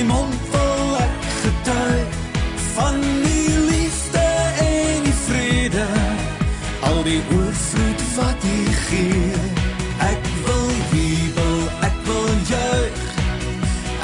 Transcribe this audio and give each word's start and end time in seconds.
my 0.00 0.06
mond 0.08 0.34
vol 0.48 0.92
ek 0.96 1.24
getuig 1.42 2.12
van 2.74 3.00
die 3.00 3.56
liefde 3.68 4.22
en 4.64 5.02
die 5.04 5.16
vrede. 5.26 5.86
Al 6.88 7.02
die 7.04 7.20
oorvloed 7.36 8.04
wat 8.16 8.46
U 8.48 8.60
gee. 8.86 9.40
Ek 10.06 10.28
wil 10.46 10.70
jubel 10.92 11.58
ek 11.84 11.98
wil 12.06 12.30
juig 12.48 13.02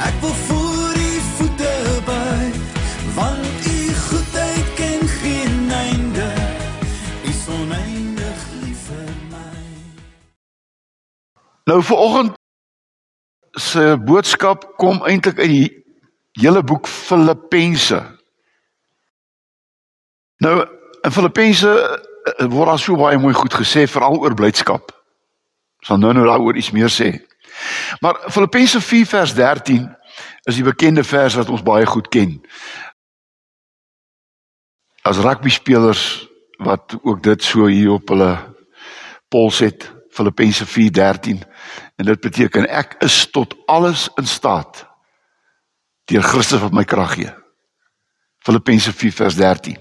ek 0.05 0.19
wil 0.21 0.35
voor 0.43 0.99
U 1.01 1.13
voete 1.37 1.73
buig 2.05 2.59
want 3.15 3.65
U 3.71 3.79
goedheid 4.03 4.69
ken 4.77 5.07
geen 5.15 5.71
einde. 5.79 6.29
U 7.25 7.31
is 7.31 7.41
oneindig 7.57 8.45
lief 8.61 8.85
vir 8.91 9.09
my. 9.33 9.65
Nou 11.73 11.81
vanoggend 11.81 12.37
se 13.57 13.97
boodskap 14.05 14.69
kom 14.77 15.01
eintlik 15.01 15.41
uit 15.41 15.53
die 15.55 15.85
hele 16.37 16.63
boek 16.63 16.87
Filippense. 16.87 18.01
Nou 20.37 20.67
in 21.01 21.11
Filippense 21.11 21.69
eh, 21.69 22.45
word 22.45 22.71
daar 22.71 22.81
so 22.81 22.97
baie 22.99 23.17
mooi 23.17 23.33
goed 23.33 23.53
gesê 23.53 23.87
veral 23.89 24.19
oor 24.21 24.35
blydskap. 24.37 24.91
Ons 25.81 25.91
gaan 25.91 26.03
nou 26.03 26.13
nou 26.13 26.25
daaroor 26.27 26.57
iets 26.57 26.73
meer 26.75 26.91
sê. 26.93 27.13
Maar 28.03 28.19
Filippense 28.29 28.81
4 28.81 29.05
vers 29.05 29.33
13 29.33 29.87
is 30.49 30.55
die 30.55 30.65
bekende 30.65 31.03
vers 31.03 31.37
wat 31.37 31.49
ons 31.49 31.65
baie 31.65 31.85
goed 31.85 32.09
ken. 32.13 32.37
As 35.07 35.21
rugby 35.23 35.49
spelers 35.49 36.27
wat 36.57 36.97
ook 37.01 37.21
dit 37.23 37.43
so 37.43 37.69
hier 37.69 37.91
op 37.97 38.09
hulle 38.09 38.33
pols 39.29 39.59
het 39.59 39.91
Filippense 40.09 40.65
4:13 40.65 41.43
en 41.95 42.05
dit 42.05 42.19
beteken 42.19 42.69
ek 42.69 42.95
is 43.05 43.29
tot 43.31 43.55
alles 43.65 44.09
in 44.15 44.27
staat 44.27 44.86
deur 46.07 46.23
Christus 46.23 46.63
wat 46.63 46.75
my 46.75 46.83
krag 46.87 47.17
gee. 47.17 47.33
Filippense 48.45 48.93
4:13. 48.93 49.77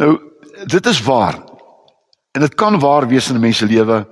Nou 0.00 0.18
dit 0.66 0.86
is 0.86 1.02
waar. 1.02 1.38
En 2.30 2.40
dit 2.40 2.54
kan 2.54 2.78
waar 2.78 3.08
wees 3.08 3.28
in 3.28 3.36
'n 3.36 3.40
mens 3.40 3.56
se 3.56 3.66
lewe 3.66 4.06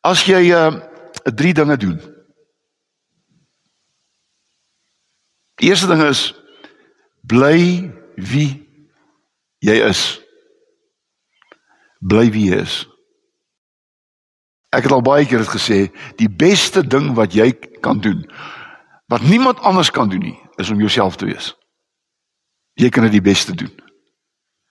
as 0.00 0.24
jy 0.24 0.50
uh 0.50 0.90
drie 1.22 1.54
dinge 1.54 1.76
doen. 1.76 2.00
Die 5.54 5.68
eerste 5.68 5.86
ding 5.86 6.02
is 6.02 6.34
bly 7.20 7.90
wie 8.16 8.50
jy 9.62 9.76
is. 9.86 10.22
Bly 12.00 12.30
wie 12.34 12.48
jy 12.50 12.58
is. 12.64 12.80
Ek 14.72 14.88
het 14.88 14.94
al 14.96 15.04
baie 15.04 15.26
keer 15.28 15.44
dit 15.44 15.52
gesê, 15.52 15.78
die 16.16 16.30
beste 16.30 16.82
ding 16.82 17.12
wat 17.14 17.34
jy 17.36 17.52
kan 17.84 18.00
doen, 18.00 18.24
wat 19.12 19.22
niemand 19.28 19.60
anders 19.60 19.90
kan 19.90 20.08
doen 20.08 20.22
nie, 20.24 20.38
is 20.56 20.70
om 20.70 20.78
jouself 20.80 21.16
te 21.16 21.28
wees. 21.28 21.52
Jy 22.80 22.88
kan 22.88 23.04
dit 23.04 23.18
die 23.18 23.24
beste 23.24 23.52
doen. 23.54 23.72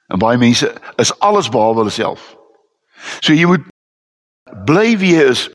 En 0.09 0.19
baie 0.19 0.37
mense 0.41 0.71
is 0.97 1.11
alles 1.19 1.49
behalwe 1.49 1.83
hulle 1.83 1.93
self. 1.93 2.31
So 3.21 3.35
jy 3.37 3.45
moet 3.45 3.67
bly 4.65 4.95
wie 4.97 5.13
jy 5.13 5.27
is 5.29 5.45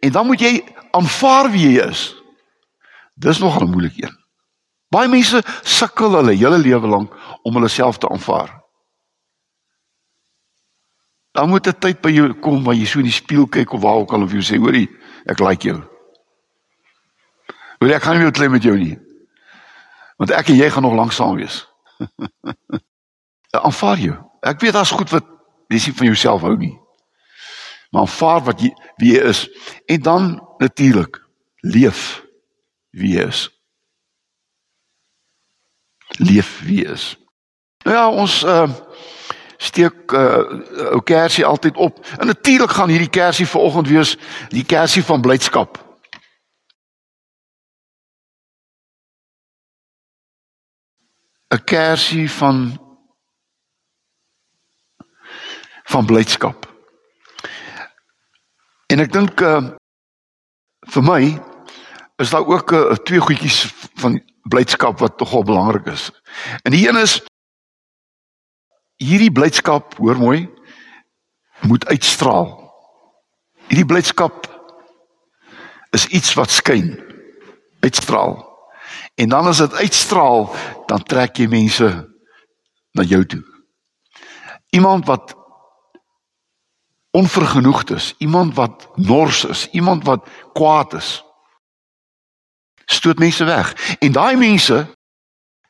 en 0.00 0.16
dan 0.16 0.26
moet 0.26 0.40
jy 0.40 0.54
aanvaar 0.96 1.50
wie 1.52 1.66
jy 1.68 1.84
is. 1.84 2.06
Dis 3.20 3.38
nogal 3.38 3.68
'n 3.68 3.74
moeilike 3.74 4.06
een. 4.06 4.16
Baie 4.88 5.08
mense 5.08 5.42
sukkel 5.62 6.16
hulle 6.16 6.32
hele 6.32 6.58
lewe 6.58 6.88
lank 6.88 7.12
om 7.42 7.54
hulle 7.54 7.68
self 7.68 7.98
te 7.98 8.08
aanvaar. 8.08 8.62
Dan 11.32 11.48
moet 11.48 11.68
'n 11.68 11.78
tyd 11.78 12.00
by 12.00 12.10
jou 12.10 12.32
kom 12.40 12.64
waar 12.64 12.74
jy 12.74 12.86
so 12.86 12.98
in 12.98 13.04
die 13.12 13.20
spieël 13.20 13.46
kyk 13.46 13.72
of 13.72 13.80
waar 13.80 14.00
ook 14.00 14.12
al 14.12 14.22
of 14.22 14.32
jy 14.32 14.40
sê, 14.40 14.56
hoorie, 14.56 14.88
ek 15.26 15.38
like 15.40 15.68
jou. 15.68 15.91
Wil 17.82 17.96
ek 17.96 18.04
gaan 18.04 18.14
nie 18.14 18.22
meer 18.22 18.34
klem 18.34 18.52
met 18.54 18.62
jou 18.62 18.76
nie. 18.78 18.94
Want 20.22 20.30
ek 20.30 20.52
en 20.52 20.58
jy 20.60 20.68
gaan 20.70 20.84
nog 20.86 20.94
lank 20.94 21.12
saam 21.12 21.34
wees. 21.40 21.64
aanvaar 23.66 23.98
jou. 23.98 24.14
Ek 24.46 24.60
weet 24.62 24.76
daar's 24.76 24.94
goed 24.94 25.10
wat 25.10 25.26
jy 25.72 25.80
sien 25.82 25.96
van 25.98 26.12
jouself 26.12 26.44
hou 26.46 26.54
nie. 26.56 26.76
Maar 27.90 28.06
aanvaar 28.06 28.44
wat 28.46 28.62
jy 28.62 28.70
wie 29.02 29.16
jy 29.16 29.24
is 29.32 29.42
en 29.90 30.06
dan 30.06 30.30
natuurlik 30.62 31.18
leef 31.66 32.22
wie 32.94 33.16
jy 33.16 33.26
is. 33.26 33.42
Leef 36.22 36.54
wie 36.62 36.84
jy 36.84 36.94
is. 36.94 37.12
Nou 37.82 37.96
ja, 37.96 38.06
ons 38.08 38.42
uh 38.46 38.70
steek 39.62 40.10
uh 40.10 40.94
ou 40.94 41.02
kersie 41.06 41.44
altyd 41.46 41.76
op. 41.76 41.98
En 42.18 42.26
natuurlik 42.30 42.70
gaan 42.78 42.90
hierdie 42.90 43.10
kersie 43.10 43.46
vanoggend 43.46 43.90
wees 43.90 44.16
die 44.54 44.64
kersie 44.66 45.02
van 45.06 45.22
blydskap. 45.22 45.78
'n 51.52 51.64
Kersie 51.64 52.30
van 52.30 52.80
van 55.84 56.06
blydskap. 56.06 56.66
En 58.86 59.00
ek 59.00 59.12
dink 59.12 59.40
uh 59.40 59.70
vir 60.92 61.02
my 61.02 61.22
is 62.16 62.30
daar 62.30 62.46
ook 62.46 62.72
uh, 62.72 62.94
twee 63.06 63.20
goedjies 63.20 63.66
van 63.94 64.18
blydskap 64.42 64.98
wat 64.98 65.18
tog 65.18 65.44
belangrik 65.44 65.86
is. 65.86 66.10
En 66.62 66.72
die 66.72 66.88
een 66.88 66.96
is 66.96 67.20
hierdie 68.96 69.32
blydskap, 69.32 69.96
hoor 69.96 70.18
mooi, 70.18 70.50
moet 71.60 71.86
uitstraal. 71.86 72.50
Hierdie 73.68 73.86
blydskap 73.86 74.46
is 75.90 76.06
iets 76.06 76.34
wat 76.34 76.50
skyn, 76.50 76.98
uitstraal. 77.80 78.51
En 79.14 79.28
dan 79.28 79.46
as 79.46 79.56
dit 79.56 79.74
uitstraal, 79.74 80.54
dan 80.86 81.02
trek 81.02 81.36
jy 81.36 81.46
mense 81.48 81.88
na 82.92 83.02
jou 83.02 83.26
toe. 83.26 83.42
Iemand 84.70 85.06
wat 85.06 85.36
onvergenoegd 87.10 87.90
is, 87.90 88.14
iemand 88.18 88.54
wat 88.54 88.88
nors 88.96 89.44
is, 89.44 89.68
iemand 89.70 90.04
wat 90.04 90.28
kwaad 90.52 90.92
is, 90.92 91.24
stoot 92.84 93.18
mense 93.18 93.44
weg. 93.44 93.96
En 93.98 94.12
daai 94.12 94.36
mense 94.36 94.86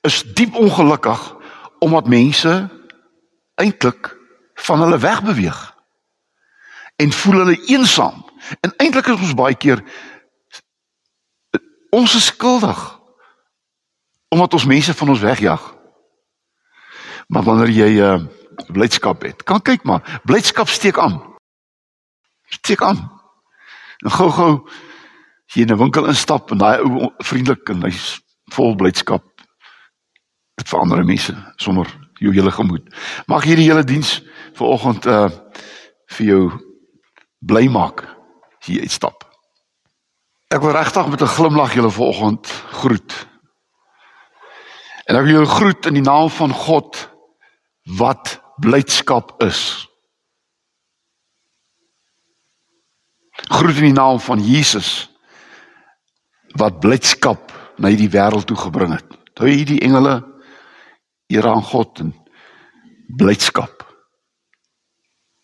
is 0.00 0.22
diep 0.22 0.54
ongelukkig 0.54 1.34
omdat 1.78 2.08
mense 2.08 2.68
eintlik 3.54 4.16
van 4.54 4.80
hulle 4.80 4.98
wegbeweeg 4.98 5.74
en 6.96 7.12
voel 7.12 7.34
hulle 7.34 7.64
eensaam. 7.66 8.24
En 8.60 8.74
eintlik 8.76 9.06
is 9.06 9.18
ons 9.18 9.34
baie 9.34 9.54
keer 9.54 9.82
ons 11.90 12.14
is 12.14 12.30
skuldig 12.30 13.01
omdat 14.32 14.54
ons 14.56 14.64
mense 14.64 14.94
van 14.94 15.08
ons 15.08 15.20
wegjag. 15.20 15.62
Maar 17.28 17.42
wanneer 17.42 17.70
jy 17.70 17.90
'n 18.00 18.00
uh, 18.00 18.20
blydskap 18.72 19.22
het, 19.22 19.42
kan 19.42 19.60
kyk 19.60 19.84
maar, 19.84 20.20
blydskap 20.24 20.68
steek 20.68 20.98
aan. 20.98 21.20
Steek 22.48 22.82
aan. 22.82 23.20
En 24.04 24.10
gou-gou 24.10 24.64
as 25.48 25.54
jy 25.54 25.62
in 25.62 25.72
'n 25.72 25.78
winkel 25.78 26.06
instap 26.06 26.50
en 26.50 26.58
daai 26.58 26.80
ou 26.80 27.12
vriendelik 27.18 27.68
en 27.68 27.82
hy's 27.82 28.20
vol 28.52 28.74
blydskap. 28.74 29.24
Dit 30.56 30.68
verander 30.68 31.04
mense 31.04 31.34
sommer 31.56 31.86
jou 32.20 32.32
hele 32.32 32.50
gemoed. 32.50 32.88
Mag 33.26 33.44
hierdie 33.44 33.68
hele 33.68 33.84
diens 33.84 34.22
vanoggend 34.54 35.06
uh 35.06 35.28
vir 36.12 36.26
jou 36.26 36.52
bly 37.40 37.68
maak 37.68 38.04
as 38.60 38.66
jy 38.68 38.80
uitstap. 38.80 39.24
Ek 40.52 40.60
wil 40.60 40.72
regtig 40.72 41.08
met 41.08 41.22
'n 41.22 41.36
glimlag 41.36 41.74
julle 41.74 41.90
vanoggend 41.90 42.46
groet. 42.70 43.31
En 45.06 45.18
ek 45.18 45.26
wil 45.26 45.34
julle 45.40 45.50
groet 45.50 45.88
in 45.90 45.98
die 45.98 46.04
naam 46.04 46.30
van 46.30 46.52
God 46.54 46.98
wat 47.98 48.36
blydskap 48.62 49.34
is. 49.42 49.62
Groet 53.50 53.80
in 53.82 53.90
die 53.90 53.96
naam 53.96 54.20
van 54.22 54.42
Jesus 54.44 55.10
wat 56.60 56.80
blydskap 56.84 57.50
na 57.80 57.90
hierdie 57.90 58.12
wêreld 58.12 58.46
toe 58.46 58.58
gebring 58.60 58.92
het. 58.94 59.18
Toe 59.34 59.48
hierdie 59.48 59.80
engele 59.82 60.20
eer 61.32 61.48
aan 61.48 61.64
God 61.64 62.04
en 62.04 62.12
blydskap. 63.18 63.82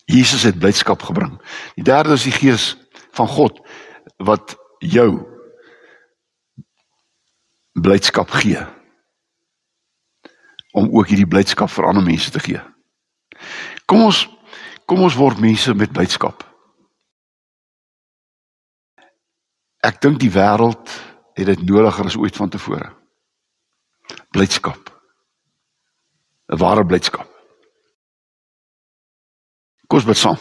Jesus 0.09 0.45
het 0.47 0.57
blydskap 0.61 1.03
gebring. 1.05 1.35
Die 1.75 1.85
derde 1.85 2.15
is 2.15 2.25
die 2.29 2.33
gees 2.33 2.71
van 3.17 3.27
God 3.27 3.59
wat 4.23 4.55
jou 4.79 5.11
blydskap 7.79 8.31
gee 8.39 8.63
om 10.71 10.89
ook 10.91 11.07
hierdie 11.07 11.27
blydskap 11.29 11.71
vir 11.73 11.87
ander 11.89 12.05
mense 12.05 12.31
te 12.31 12.41
gee. 12.43 12.61
Kom 13.85 14.05
ons 14.09 14.27
kom 14.89 15.03
ons 15.05 15.17
word 15.17 15.37
mense 15.37 15.73
met 15.77 15.91
blydskap. 15.93 16.41
Ek 19.85 20.01
dink 20.01 20.17
die 20.19 20.31
wêreld 20.33 20.89
het 21.37 21.45
dit 21.45 21.61
nodiger 21.63 22.09
as 22.09 22.17
ooit 22.17 22.35
vantevore. 22.35 22.89
Blydskap. 24.33 24.89
'n 26.49 26.57
Ware 26.57 26.85
blydskap. 26.85 27.29
Kom 29.87 29.99
ons 29.99 30.05
bid 30.05 30.17
saam. 30.17 30.37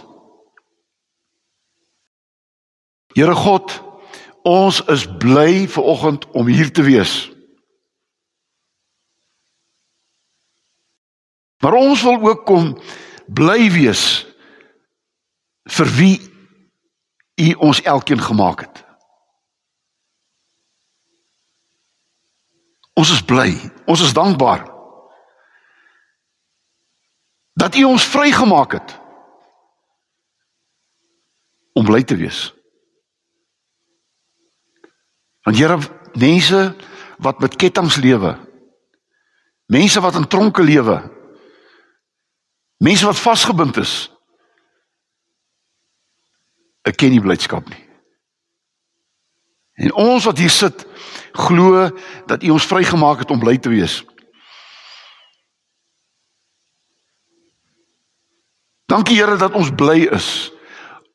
Here 3.14 3.34
God, 3.34 3.72
ons 4.44 4.80
is 4.88 5.06
bly 5.18 5.66
ver 5.68 5.82
oggend 5.82 6.26
om 6.32 6.46
hier 6.46 6.72
te 6.72 6.82
wees. 6.82 7.30
Maar 11.58 11.72
ons 11.72 12.02
wil 12.02 12.28
ook 12.28 12.44
kom 12.46 12.74
bly 13.26 13.70
wees 13.74 14.02
vir 15.68 15.94
wie 15.98 16.16
U 17.38 17.52
ons 17.70 17.80
elkeen 17.82 18.20
gemaak 18.22 18.64
het. 18.66 18.80
Ons 22.98 23.12
is 23.14 23.22
bly, 23.22 23.52
ons 23.86 24.00
is 24.02 24.14
dankbaar 24.14 24.64
dat 27.58 27.74
U 27.78 27.84
ons 27.84 28.06
vrygemaak 28.06 28.74
het 28.78 28.94
om 31.78 31.86
bly 31.86 32.02
te 32.02 32.16
wees. 32.18 32.48
Want 35.46 35.58
Here, 35.58 35.78
mense 36.18 36.74
wat 37.18 37.38
met 37.42 37.56
ketTINGS 37.58 37.96
lewe, 38.02 38.34
mense 39.66 40.02
wat 40.02 40.18
in 40.18 40.26
tronke 40.26 40.62
lewe, 40.62 40.98
mense 42.78 43.06
wat 43.06 43.18
vasgebind 43.18 43.76
is, 43.76 44.08
ek 46.88 46.96
ken 46.96 47.12
nie 47.12 47.22
blydskap 47.22 47.68
nie. 47.68 47.84
En 49.78 49.94
ons 49.94 50.24
wat 50.26 50.38
hier 50.38 50.50
sit, 50.50 50.86
glo 51.38 51.86
dat 52.26 52.42
U 52.42 52.50
ons 52.56 52.66
vrygemaak 52.66 53.22
het 53.22 53.30
om 53.30 53.38
bly 53.38 53.58
te 53.62 53.70
wees. 53.70 54.00
Dankie 58.88 59.18
Here 59.20 59.36
dat 59.36 59.54
ons 59.54 59.70
bly 59.76 60.08
is 60.16 60.50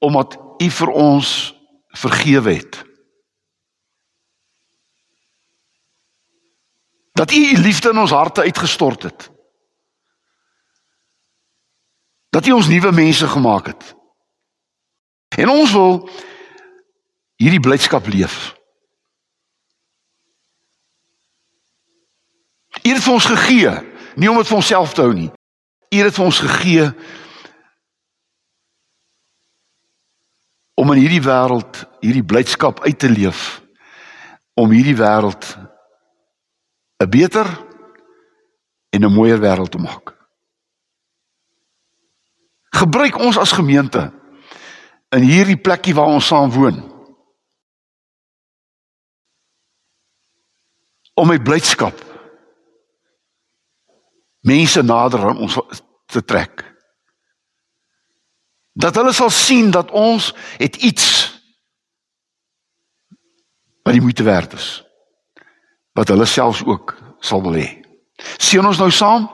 omdat 0.04 0.38
U 0.62 0.70
vir 0.70 0.90
ons 1.00 1.28
vergewe 1.96 2.54
het. 2.54 2.84
Dat 7.14 7.32
U 7.32 7.40
U 7.52 7.58
liefde 7.58 7.90
in 7.90 7.98
ons 7.98 8.12
harte 8.12 8.42
uitgestort 8.42 9.04
het. 9.04 9.33
Dat 12.34 12.48
U 12.50 12.52
ons 12.58 12.68
nuwe 12.68 12.92
mense 12.92 13.28
gemaak 13.28 13.70
het. 13.70 13.96
En 15.38 15.50
ons 15.50 15.72
wil 15.72 16.10
hierdie 17.38 17.62
blydskap 17.62 18.08
leef. 18.10 18.54
U 22.84 22.90
het 22.90 23.04
vir 23.04 23.14
ons 23.14 23.26
gegee, 23.26 23.74
nie 24.18 24.30
om 24.30 24.40
dit 24.42 24.50
vir 24.50 24.58
onsself 24.58 24.94
te 24.94 25.06
hou 25.06 25.14
nie. 25.14 25.30
U 25.94 26.00
het 26.02 26.16
vir 26.16 26.26
ons 26.26 26.40
gegee 26.42 26.88
om 30.74 30.94
in 30.96 31.04
hierdie 31.04 31.22
wêreld 31.22 31.84
hierdie 32.02 32.26
blydskap 32.26 32.82
uit 32.84 32.98
te 33.00 33.12
leef 33.12 33.62
om 34.58 34.74
hierdie 34.74 34.98
wêreld 34.98 35.46
'n 36.98 37.10
beter 37.10 37.48
en 38.90 39.06
'n 39.06 39.14
mooier 39.14 39.40
wêreld 39.40 39.72
te 39.72 39.78
maak. 39.78 40.23
Gebruik 42.74 43.18
ons 43.22 43.38
as 43.38 43.54
gemeente 43.54 44.08
in 45.14 45.22
hierdie 45.22 45.60
plekkie 45.62 45.94
waar 45.94 46.10
ons 46.10 46.28
saam 46.28 46.52
woon. 46.52 46.80
Om 51.14 51.30
met 51.30 51.44
blydskap 51.46 52.02
mense 54.44 54.82
nader 54.84 55.24
aan 55.30 55.38
ons 55.38 55.60
te 56.12 56.24
trek. 56.26 56.66
Dat 58.74 58.96
hulle 58.96 59.14
sal 59.14 59.30
sien 59.30 59.72
dat 59.72 59.92
ons 59.92 60.34
het 60.58 60.76
iets 60.76 61.08
wat 63.84 63.94
die 63.94 64.02
moeite 64.02 64.24
werd 64.24 64.54
is. 64.58 64.68
Wat 65.94 66.10
hulle 66.10 66.26
selfs 66.26 66.64
ook 66.66 66.98
sal 67.20 67.44
wil 67.46 67.56
hê. 67.56 67.70
Sien 68.42 68.66
ons 68.66 68.82
nou 68.82 68.90
saam 68.92 69.30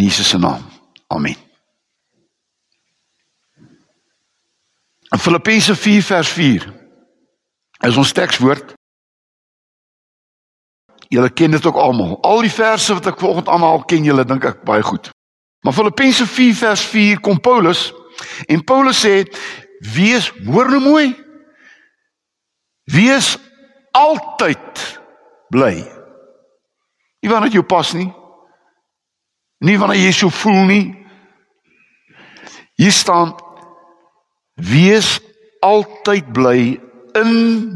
in 0.00 0.06
Jesus 0.06 0.28
se 0.28 0.38
naam. 0.38 0.64
Amen. 1.06 1.36
In 5.08 5.18
Filippense 5.18 5.76
4 5.76 6.02
vers 6.02 6.28
4 6.28 6.74
is 7.80 7.96
ons 7.96 8.12
tekswoord. 8.12 8.72
Julle 11.08 11.30
ken 11.30 11.50
dit 11.50 11.66
ook 11.66 11.76
almal. 11.76 12.18
Al 12.22 12.40
die 12.46 12.52
verse 12.52 12.94
wat 12.94 13.06
ek 13.10 13.18
vanoggend 13.18 13.48
aanhaal, 13.50 13.82
ken 13.84 14.06
julle 14.06 14.24
dink 14.24 14.46
ek 14.46 14.62
baie 14.64 14.84
goed. 14.86 15.10
Maar 15.66 15.76
Filippense 15.76 16.26
4 16.26 16.54
vers 16.54 16.84
4 16.92 17.20
kom 17.20 17.40
Paulus 17.40 17.90
en 18.46 18.64
Paulus 18.64 19.00
sê: 19.04 19.24
"Wees 19.94 20.30
hoor 20.46 20.70
nou 20.70 20.80
mooi. 20.80 21.16
Wees 22.84 23.36
altyd 23.90 25.00
bly." 25.50 25.74
Nie 27.20 27.30
wanneer 27.30 27.52
jy 27.52 27.62
pas 27.62 27.92
nie. 27.92 28.08
Nie 29.60 29.78
wanneer 29.78 30.00
jy 30.00 30.12
so 30.16 30.32
voel 30.32 30.64
nie. 30.68 30.84
Hier 32.80 32.92
staan 32.92 33.34
Wees 34.60 35.18
altyd 35.60 36.32
bly 36.32 36.80
in 37.16 37.34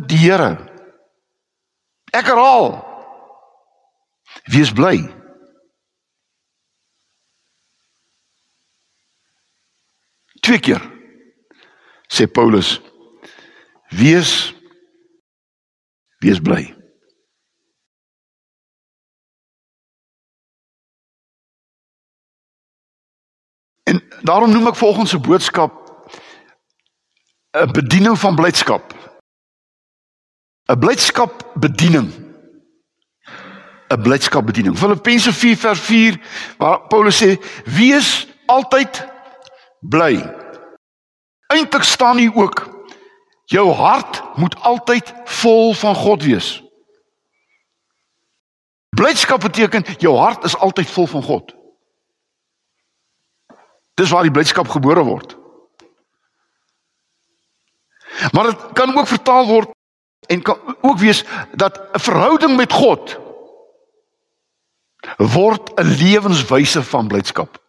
die 0.08 0.20
Here. 0.24 0.56
Ek 2.14 2.28
herhaal. 2.28 2.76
Wees 4.52 4.72
bly. 4.72 4.98
Twee 10.44 10.60
keer 10.60 10.82
sê 12.12 12.26
Paulus 12.28 12.76
wees 13.96 14.52
wees 16.20 16.40
bly. 16.44 16.83
Daarom 24.24 24.50
noem 24.50 24.66
ek 24.72 24.80
volgens 24.80 25.10
se 25.10 25.18
boodskap 25.18 25.84
'n 27.54 27.70
bediening 27.72 28.18
van 28.18 28.34
blydskap. 28.34 28.94
'n 30.66 30.78
Blydskap 30.78 31.50
bediening. 31.54 32.10
'n 33.88 34.02
Blydskap 34.02 34.46
bediening. 34.46 34.78
Filippense 34.78 35.32
4 35.32 35.56
vers 35.56 35.80
4 35.80 36.20
waar 36.58 36.80
Paulus 36.86 37.22
sê: 37.22 37.38
"Wees 37.64 38.26
altyd 38.46 39.06
bly." 39.80 40.34
Eintlik 41.46 41.82
staan 41.82 42.16
hier 42.16 42.34
ook: 42.34 42.86
"Jou 43.44 43.72
hart 43.72 44.22
moet 44.34 44.60
altyd 44.60 45.12
vol 45.24 45.74
van 45.74 45.94
God 45.94 46.22
wees." 46.22 46.62
Blydskap 48.88 49.40
beteken 49.40 49.84
jou 49.98 50.16
hart 50.16 50.44
is 50.44 50.56
altyd 50.56 50.90
vol 50.90 51.06
van 51.06 51.22
God. 51.22 51.54
Dis 53.94 54.10
waar 54.10 54.26
die 54.26 54.34
blydskap 54.34 54.68
gebore 54.68 55.04
word. 55.06 55.36
Maar 58.32 58.50
dit 58.50 58.72
kan 58.72 58.96
ook 58.96 59.06
vertaal 59.06 59.46
word 59.46 59.70
en 60.26 60.42
kan 60.42 60.76
ook 60.80 60.98
wees 60.98 61.24
dat 61.52 61.80
'n 61.92 61.98
verhouding 61.98 62.56
met 62.56 62.72
God 62.72 63.18
word 65.16 65.72
'n 65.74 65.86
lewenswyse 65.86 66.82
van 66.82 67.08
blydskap. 67.08 67.62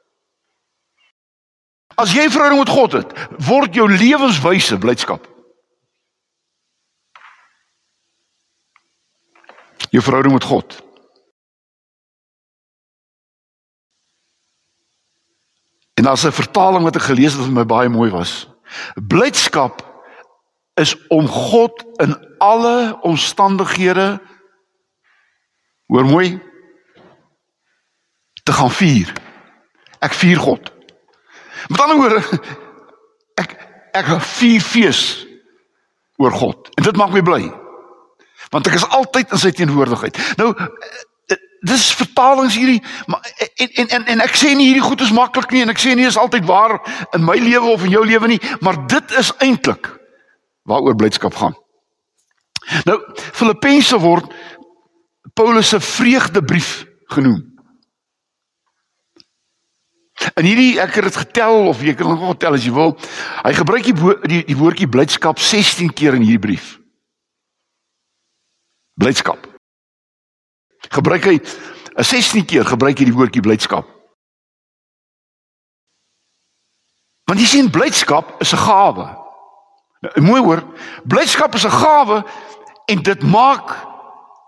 As 1.95 2.11
jy 2.11 2.25
'n 2.25 2.31
verhouding 2.31 2.59
met 2.59 2.75
God 2.75 2.91
het, 2.91 3.27
word 3.47 3.73
jou 3.73 3.91
lewenswyse 3.91 4.77
blydskap. 4.77 5.27
Jou 9.89 10.03
verhouding 10.03 10.33
met 10.33 10.43
God. 10.43 10.83
En 15.93 15.94
daar's 16.05 16.25
'n 16.25 16.31
vertaling 16.31 16.83
wat 16.83 16.95
ek 16.95 17.09
gelees 17.09 17.33
het 17.33 17.41
wat 17.41 17.49
vir 17.51 17.59
my 17.61 17.65
baie 17.65 17.89
mooi 17.89 18.09
was. 18.11 18.47
Blydskap 18.95 19.81
is 20.75 20.95
om 21.07 21.27
God 21.27 21.85
in 21.97 22.15
alle 22.37 22.97
omstandighede 23.01 24.19
hoor 25.87 26.05
mooi 26.05 26.41
te 28.43 28.51
gaan 28.51 28.71
vier. 28.71 29.13
Ek 29.99 30.13
vier 30.13 30.37
God. 30.37 30.71
Met 31.67 31.81
ander 31.81 31.97
woorde 31.97 32.21
ek 33.41 33.55
ek 33.95 34.09
vier 34.21 34.61
fees 34.61 35.25
oor 36.17 36.31
God 36.31 36.69
en 36.75 36.83
dit 36.83 36.97
maak 36.99 37.13
my 37.15 37.23
bly. 37.25 37.43
Want 38.51 38.67
ek 38.67 38.77
is 38.77 38.89
altyd 38.93 39.31
in 39.31 39.41
sy 39.41 39.51
teenwoordigheid. 39.55 40.19
Nou 40.37 40.51
dis 41.65 41.85
vertalings 41.97 42.55
hierdie 42.57 42.81
maar 43.11 43.25
en 43.55 43.69
en 43.81 43.93
en 43.97 44.07
en 44.15 44.23
ek 44.25 44.37
sê 44.37 44.53
nie 44.53 44.69
hierdie 44.69 44.85
goed 44.85 45.01
is 45.01 45.13
maklik 45.15 45.53
nie 45.53 45.63
en 45.65 45.73
ek 45.73 45.81
sê 45.81 45.95
nie 45.97 46.07
is 46.07 46.19
altyd 46.19 46.45
waar 46.49 46.77
in 47.17 47.25
my 47.25 47.37
lewe 47.41 47.73
of 47.73 47.85
in 47.85 47.95
jou 47.95 48.05
lewe 48.05 48.29
nie, 48.29 48.41
maar 48.61 48.79
dit 48.87 49.15
is 49.19 49.31
eintlik 49.43 49.89
waaroor 50.65 50.97
blydskap 50.97 51.35
gaan. 51.37 51.55
Nou 52.89 52.97
Filippense 53.13 53.97
word 54.01 54.31
Paulus 55.35 55.69
se 55.69 55.79
vreugdebrief 55.79 56.85
genoem. 57.13 57.41
En 60.33 60.47
hierdie 60.47 60.79
ek 60.81 60.95
het 60.95 61.09
dit 61.09 61.17
getel 61.25 61.67
of 61.69 61.81
jy 61.83 61.93
kan 61.97 62.07
nog 62.09 62.23
getel 62.31 62.55
as 62.57 62.65
jy 62.65 62.71
wil. 62.73 62.95
Hy 63.43 63.53
gebruik 63.57 63.89
die 63.89 64.13
die, 64.31 64.41
die 64.47 64.57
woordjie 64.57 64.89
blydskap 64.89 65.41
16 65.43 65.91
keer 65.93 66.15
in 66.17 66.23
hierdie 66.23 66.45
brief. 66.47 66.77
Blydskap. 68.95 69.54
Gebruik 70.95 71.27
hy 71.27 71.37
'n 71.95 72.03
16 72.03 72.45
keer 72.45 72.65
gebruik 72.65 72.99
hy 72.99 73.05
die 73.05 73.15
woordjie 73.15 73.43
blydskap. 73.43 73.87
Want 77.25 77.39
jy 77.39 77.47
sien 77.47 77.71
blydskap 77.71 78.35
is 78.41 78.53
'n 78.53 78.63
gawe. 78.63 79.07
Nou, 80.01 80.21
mooi 80.21 80.41
hoor, 80.41 80.63
blydskap 81.03 81.55
is 81.55 81.65
'n 81.65 81.71
gawe 81.71 82.23
en 82.85 83.01
dit 83.01 83.21
maak 83.23 83.75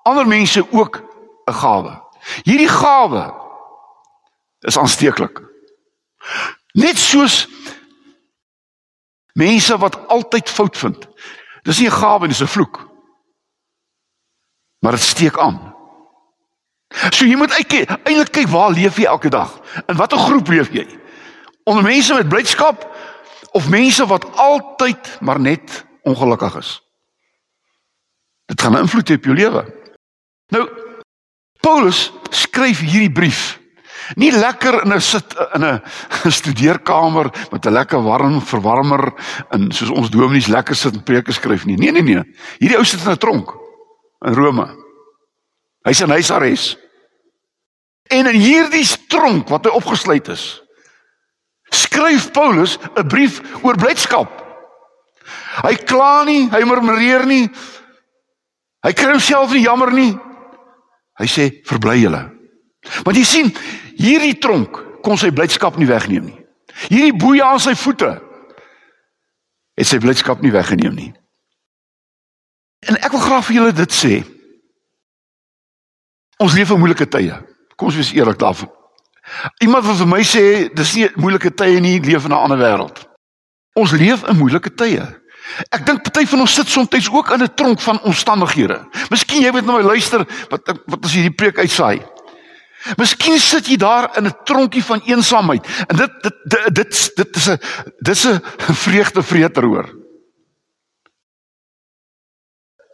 ander 0.03 0.27
mense 0.27 0.61
ook 0.71 1.03
'n 1.47 1.53
gawe. 1.53 1.93
Hierdie 2.43 2.69
gawe 2.69 3.33
is 4.59 4.77
aansteeklik. 4.77 5.41
Net 6.73 6.97
soos 6.97 7.47
mense 9.33 9.77
wat 9.77 10.07
altyd 10.07 10.49
fout 10.49 10.77
vind. 10.77 11.07
Dis 11.63 11.79
nie 11.79 11.87
'n 11.87 11.99
gawe 12.01 12.19
nie, 12.19 12.35
dis 12.35 12.41
'n 12.41 12.47
vloek. 12.47 12.87
Maar 14.79 14.91
dit 14.91 15.01
steek 15.01 15.37
aan. 15.37 15.66
So 16.89 17.25
jy 17.25 17.35
moet 17.35 17.51
eintlik 17.51 18.31
kyk 18.31 18.47
waar 18.47 18.71
leef 18.71 18.97
jy 18.97 19.05
elke 19.05 19.29
dag? 19.29 19.51
In 19.87 19.99
watter 19.99 20.17
groep 20.17 20.47
leef 20.47 20.71
jy? 20.71 20.87
Onder 21.67 21.83
mense 21.83 22.13
met 22.13 22.29
blydskap 22.29 22.85
of 23.51 23.69
mense 23.69 24.05
wat 24.07 24.25
altyd 24.39 25.17
maar 25.21 25.39
net 25.39 25.83
ongelukkig 26.07 26.55
is. 26.55 26.81
Dit 28.47 28.61
gaan 28.61 28.73
'n 28.73 28.85
invloed 28.87 29.09
hê 29.09 29.15
op 29.15 29.23
jou 29.23 29.35
lewe. 29.35 29.65
Nou 30.51 30.69
Paulus 31.59 32.11
skryf 32.29 32.79
hierdie 32.79 33.11
brief 33.11 33.59
nie 34.15 34.31
lekker 34.31 34.83
in 34.85 34.93
'n 34.93 35.01
sit 35.01 35.35
in 35.53 35.65
'n 35.65 35.81
studeerkamer 36.39 37.31
met 37.51 37.65
'n 37.65 37.71
lekker 37.73 38.03
warm 38.03 38.41
verwarmer 38.41 39.13
en 39.49 39.71
soos 39.71 39.89
ons 39.89 40.09
dominees 40.09 40.47
lekker 40.47 40.75
sit 40.75 40.93
en 40.93 41.03
preke 41.03 41.31
skryf 41.31 41.65
nie. 41.65 41.75
Nee 41.77 41.91
nee 41.91 42.01
nee. 42.01 42.23
Hierdie 42.59 42.77
ou 42.77 42.85
sit 42.85 43.03
in 43.03 43.11
'n 43.11 43.17
tronk 43.17 43.51
in 44.25 44.33
Rome. 44.33 44.86
Hy's 45.87 46.03
in 46.03 46.11
huisarrest. 46.11 46.75
En 48.11 48.27
in 48.27 48.39
hierdie 48.39 48.85
tronk 49.11 49.49
wat 49.51 49.67
hy 49.67 49.73
opgesluit 49.75 50.27
is, 50.31 50.61
skryf 51.75 52.31
Paulus 52.31 52.77
'n 52.95 53.07
brief 53.07 53.41
oor 53.63 53.75
blydskap. 53.75 54.31
Hy 55.63 55.75
kla 55.75 56.23
nie, 56.23 56.47
hy 56.49 56.63
murmureer 56.63 57.25
nie. 57.25 57.49
Hy 58.83 58.93
kry 58.93 59.11
homself 59.11 59.51
nie 59.51 59.65
jammer 59.65 59.91
nie. 59.91 60.17
Hy 61.19 61.25
sê 61.25 61.63
verbly 61.65 62.01
julle. 62.01 62.31
Want 63.03 63.17
jy 63.17 63.23
sien, 63.23 63.51
hierdie 63.97 64.37
tronk 64.39 65.01
kon 65.03 65.17
sy 65.17 65.31
blydskap 65.31 65.77
nie 65.77 65.87
wegneem 65.87 66.25
nie. 66.25 66.45
Hierdie 66.87 67.17
boeie 67.17 67.43
aan 67.43 67.59
sy 67.59 67.75
voete 67.75 68.21
het 69.77 69.87
sy 69.87 69.99
blydskap 70.01 70.41
nie 70.41 70.51
weggeneem 70.51 70.95
nie. 70.95 71.11
En 72.87 72.97
ek 72.97 73.11
wil 73.11 73.21
graag 73.21 73.45
vir 73.45 73.55
julle 73.55 73.73
dit 73.77 73.93
sê. 73.93 74.36
Ons 76.37 76.53
leef 76.53 76.69
in 76.69 76.79
moeilike 76.79 77.07
tye. 77.09 77.37
Kom 77.75 77.89
ons 77.89 77.95
wees 77.95 78.13
eerlik 78.13 78.39
daarvoor. 78.39 78.73
Iemand 79.61 79.85
wat 79.85 79.99
vir 79.99 80.09
my 80.09 80.23
sê 80.23 80.43
dis 80.73 80.95
nie 80.95 81.07
moeilike 81.19 81.51
tye 81.51 81.79
nie, 81.83 81.99
leef 82.01 82.25
in 82.25 82.31
'n 82.31 82.43
ander 82.43 82.57
wêreld. 82.57 83.05
Ons 83.75 83.91
leef 83.91 84.23
in 84.27 84.37
moeilike 84.37 84.73
tye. 84.75 85.03
Ek 85.71 85.85
dink 85.85 86.03
party 86.03 86.25
van 86.27 86.43
ons 86.43 86.53
sit 86.53 86.67
soms 86.67 87.09
ook 87.09 87.31
in 87.31 87.43
'n 87.43 87.53
tronk 87.55 87.79
van 87.79 88.01
omstandighede. 88.01 88.79
Miskien 89.09 89.41
jy 89.41 89.51
weet 89.51 89.65
nou 89.65 89.81
luister 89.81 90.25
wat 90.49 90.61
wat 90.85 91.05
as 91.05 91.13
hierdie 91.13 91.35
preek 91.35 91.57
uitsaai. 91.57 92.01
Miskien 92.97 93.39
sit 93.39 93.67
jy 93.67 93.77
daar 93.77 94.17
in 94.17 94.27
'n 94.27 94.35
tronkie 94.45 94.83
van 94.83 95.01
eensaamheid 95.05 95.65
en 95.87 95.95
dit 95.95 96.11
dit 96.21 96.35
dit 96.45 96.75
dit, 96.75 97.15
dit 97.15 97.35
is 97.35 97.47
'n 97.49 97.59
dis 97.99 98.25
'n 98.25 98.41
vreugdevreter 98.85 99.63
hoor. 99.63 99.89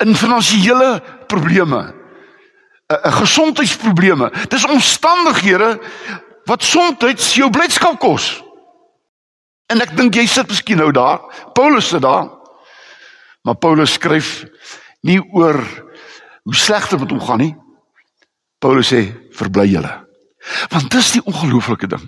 In 0.04 0.16
finansiële 0.16 1.04
probleme, 1.28 2.02
gesondheidsprobleme. 3.02 4.32
Dis 4.50 4.66
omstandighede 4.66 5.80
wat 6.46 6.64
soms 6.64 7.34
jou 7.36 7.50
blydskap 7.50 8.00
kos. 8.00 8.44
En 9.72 9.82
ek 9.82 9.96
dink 9.98 10.16
jy 10.16 10.26
sit 10.28 10.50
miskien 10.52 10.78
nou 10.78 10.92
daar. 10.92 11.22
Paulus 11.56 11.88
sit 11.94 12.04
daar. 12.04 12.30
Maar 13.44 13.56
Paulus 13.56 13.96
skryf 13.98 14.44
nie 15.02 15.20
oor 15.34 15.60
hoe 16.44 16.56
sleg 16.56 16.88
dit 16.90 17.00
met 17.00 17.12
hom 17.12 17.24
gaan 17.24 17.42
nie. 17.44 17.54
Paulus 18.60 18.92
sê 18.92 19.06
verbly 19.36 19.68
julle. 19.72 19.92
Want 20.72 20.92
dis 20.92 21.14
die 21.16 21.24
ongelooflike 21.24 21.88
ding. 21.92 22.04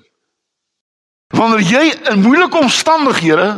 Wanneer 1.35 1.63
jy 1.65 1.83
in 2.11 2.21
moeilike 2.23 2.59
omstandighede 2.59 3.49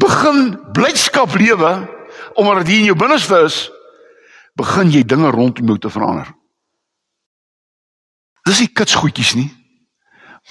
begin 0.00 0.54
blydskap 0.76 1.34
lewe 1.38 1.72
omdat 2.34 2.66
dit 2.66 2.80
in 2.80 2.88
jou 2.90 2.96
binneste 2.98 3.38
is, 3.46 3.56
begin 4.54 4.90
jy 4.90 5.02
dinge 5.02 5.30
rondom 5.30 5.66
jou 5.66 5.78
te 5.78 5.90
verander. 5.90 6.30
Dis 8.44 8.60
nie 8.60 8.70
kitsgoedjies 8.72 9.34
nie, 9.34 9.50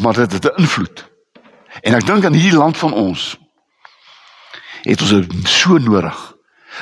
maar 0.01 0.13
dit 0.13 0.31
het 0.31 0.45
'n 0.45 0.61
invloed. 0.61 1.11
En 1.81 1.93
ek 1.93 2.05
dink 2.05 2.25
aan 2.25 2.33
hierdie 2.33 2.57
land 2.57 2.77
van 2.77 2.93
ons 2.93 3.37
het 4.83 5.01
ons 5.01 5.09
dit 5.09 5.47
so 5.47 5.77
nodig. 5.77 6.33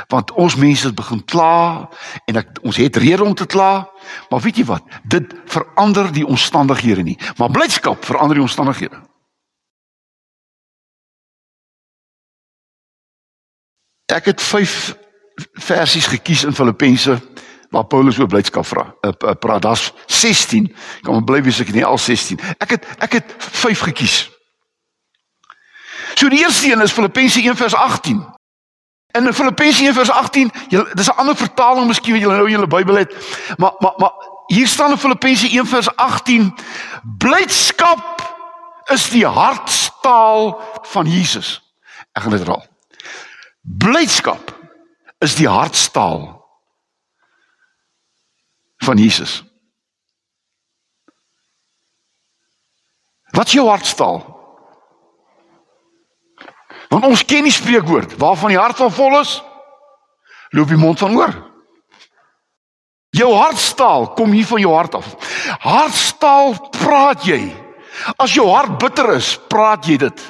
Want 0.07 0.31
ons 0.31 0.55
mense 0.55 0.87
het 0.87 0.95
begin 0.95 1.25
kla 1.25 1.89
en 2.25 2.35
ek 2.35 2.59
ons 2.63 2.77
het 2.77 2.95
rede 2.95 3.23
om 3.23 3.35
te 3.35 3.45
kla, 3.45 3.89
maar 4.29 4.39
weet 4.39 4.61
jy 4.61 4.65
wat? 4.65 4.83
Dit 5.03 5.33
verander 5.45 6.11
die 6.11 6.25
omstandighede 6.25 7.03
nie, 7.03 7.17
maar 7.37 7.51
blydskap 7.51 8.05
verander 8.05 8.39
die 8.39 8.45
omstandighede. 8.47 9.01
Ek 14.11 14.25
het 14.25 14.41
5 14.41 14.95
versies 15.53 16.05
gekies 16.05 16.43
in 16.43 16.53
Filippense 16.53 17.19
waar 17.71 17.85
Paulus 17.85 18.19
oor 18.19 18.27
blydskap 18.27 18.65
vra. 18.65 18.83
Uh, 19.01 19.11
uh, 19.25 19.31
praat 19.39 19.61
daar's 19.61 19.91
16. 20.05 20.75
Kom 21.01 21.23
bly 21.25 21.39
wees 21.43 21.61
ek 21.63 21.71
nie 21.71 21.85
al 21.85 21.97
16. 21.97 22.39
Ek 22.59 22.75
het 22.75 22.87
ek 22.99 23.19
het 23.19 23.35
5 23.37 23.79
gekies. 23.91 24.17
So 26.19 26.29
die 26.29 26.43
eerste 26.43 26.71
een 26.71 26.81
is 26.83 26.91
Filippense 26.91 27.39
1 27.41 27.55
vers 27.55 27.75
18. 27.75 28.19
En 29.11 29.25
in 29.25 29.33
Filippense 29.33 29.83
1 29.83 29.93
vers 29.93 30.11
18, 30.11 30.51
jy 30.69 30.83
dis 30.93 31.07
'n 31.07 31.19
ander 31.19 31.35
vertaling 31.35 31.87
miskien 31.87 32.13
wat 32.13 32.21
julle 32.21 32.35
nou 32.35 32.45
in 32.45 32.51
julle 32.51 32.67
Bybel 32.67 32.95
het. 32.95 33.15
Maar 33.57 33.73
maar 33.79 33.93
maar 33.97 34.11
hier 34.47 34.67
staan 34.67 34.91
in 34.91 34.97
Filippense 34.97 35.47
1 35.47 35.67
vers 35.67 35.95
18 35.95 36.53
blydskap 37.17 38.21
is 38.91 39.09
die 39.09 39.25
hartstaal 39.25 40.61
van 40.81 41.05
Jesus. 41.05 41.61
Ek 42.11 42.21
gaan 42.23 42.31
dit 42.31 42.39
herhaal. 42.39 42.65
Blydskap 43.61 44.59
is 45.21 45.35
die 45.37 45.47
hartstaal 45.49 46.25
van 48.81 48.97
Jesus. 48.97 49.43
Wat 53.31 53.47
is 53.47 53.53
jou 53.53 53.67
hartstaal? 53.69 54.19
Want 56.91 57.05
ons 57.07 57.23
ken 57.25 57.45
die 57.47 57.53
spreekwoord, 57.53 58.17
waarvan 58.19 58.51
die 58.51 58.59
hart 58.59 58.81
van 58.81 58.91
vol 58.91 59.19
is, 59.21 59.37
loop 60.51 60.73
die 60.73 60.81
mond 60.81 60.99
van 60.99 61.15
oor. 61.15 61.37
Jou 63.15 63.29
hartstaal 63.35 64.09
kom 64.17 64.33
hier 64.35 64.47
van 64.47 64.59
jou 64.63 64.73
hart 64.73 64.97
af. 64.99 65.07
Hartstaal 65.63 66.55
praat 66.75 67.23
jy. 67.27 67.39
As 68.17 68.33
jou 68.33 68.47
hart 68.49 68.79
bitter 68.79 69.13
is, 69.17 69.35
praat 69.51 69.87
jy 69.87 69.97
dit. 70.01 70.21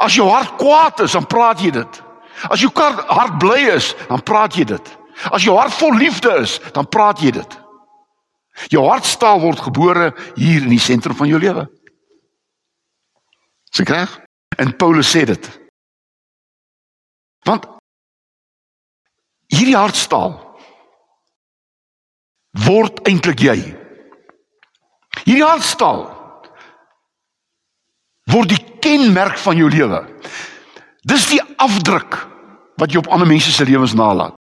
As 0.00 0.14
jou 0.16 0.30
hart 0.30 0.56
kwaad 0.58 1.02
is, 1.04 1.14
dan 1.14 1.26
praat 1.28 1.60
jy 1.62 1.74
dit. 1.74 2.00
As 2.48 2.62
jou 2.62 2.70
hart 2.72 3.38
bly 3.38 3.60
is, 3.74 3.92
dan 4.08 4.22
praat 4.24 4.56
jy 4.56 4.64
dit. 4.64 4.92
As 5.28 5.44
jou 5.44 5.56
hart 5.58 5.74
vol 5.76 5.98
liefde 6.00 6.32
is, 6.40 6.56
dan 6.72 6.88
praat 6.88 7.20
jy 7.20 7.34
dit. 7.36 7.56
Jou 8.72 8.84
hartstaal 8.88 9.40
word 9.40 9.60
gebore 9.60 10.10
hier 10.36 10.64
in 10.64 10.72
die 10.72 10.82
sentrum 10.82 11.16
van 11.16 11.28
jou 11.28 11.40
lewe. 11.40 11.66
Sê 13.74 13.84
reg? 13.88 14.16
En 14.58 14.72
Paulus 14.76 15.08
sê 15.08 15.24
dit. 15.28 15.50
Want 17.46 17.66
hierdie 19.50 19.76
hartstaal 19.78 20.34
word 22.66 23.00
eintlik 23.08 23.44
jy. 23.44 23.58
Hierdie 25.24 25.46
hartstaal 25.46 26.08
word 28.30 28.52
die 28.52 28.64
kenmerk 28.82 29.38
van 29.40 29.58
jou 29.58 29.70
lewe. 29.72 30.02
Dis 31.08 31.30
die 31.30 31.40
afdruk 31.62 32.29
wat 32.80 32.92
jy 32.92 33.00
op 33.02 33.10
ander 33.12 33.28
mense 33.28 33.52
se 33.52 33.64
lewens 33.64 33.94
nalat. 33.94 34.36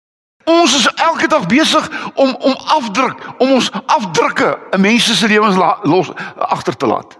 Ons 0.48 0.76
is 0.78 0.86
elke 0.94 1.26
dag 1.28 1.46
besig 1.50 1.88
om 2.14 2.34
om 2.34 2.54
afdruk, 2.78 3.18
om 3.42 3.52
ons 3.58 3.70
afdrukke 3.86 4.54
in 4.72 4.80
mense 4.80 5.14
se 5.14 5.28
lewens 5.28 5.58
los 5.82 6.12
agter 6.36 6.76
te 6.76 6.86
laat. 6.86 7.18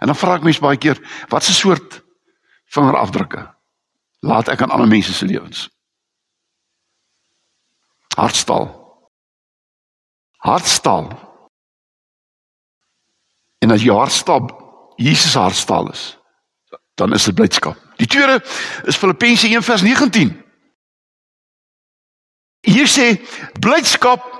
En 0.00 0.10
dan 0.10 0.16
vra 0.16 0.36
ek 0.36 0.46
mense 0.46 0.60
baie 0.60 0.80
keer, 0.80 0.98
wat 1.28 1.48
'n 1.48 1.52
soort 1.52 2.02
vingerafdrukke 2.74 3.46
laat 4.20 4.48
ek 4.48 4.62
aan 4.62 4.70
ander 4.70 4.88
mense 4.88 5.12
se 5.12 5.26
lewens? 5.26 5.68
Hartstal. 8.16 8.68
Hartstal. 10.36 11.08
En 13.58 13.70
as 13.70 13.82
jy 13.82 13.94
hartstal 13.94 14.50
Jesus 14.96 15.34
hartstal 15.34 15.90
is, 15.90 16.18
dan 16.94 17.12
is 17.12 17.24
dit 17.24 17.34
blydskap. 17.34 17.81
Die 17.96 18.06
tweede 18.06 18.42
is 18.84 18.96
Filippense 18.96 19.46
1 19.46 19.62
vers 19.62 19.82
19. 19.82 20.42
Hier 22.60 22.86
sê 22.86 23.16
blydskap 23.60 24.32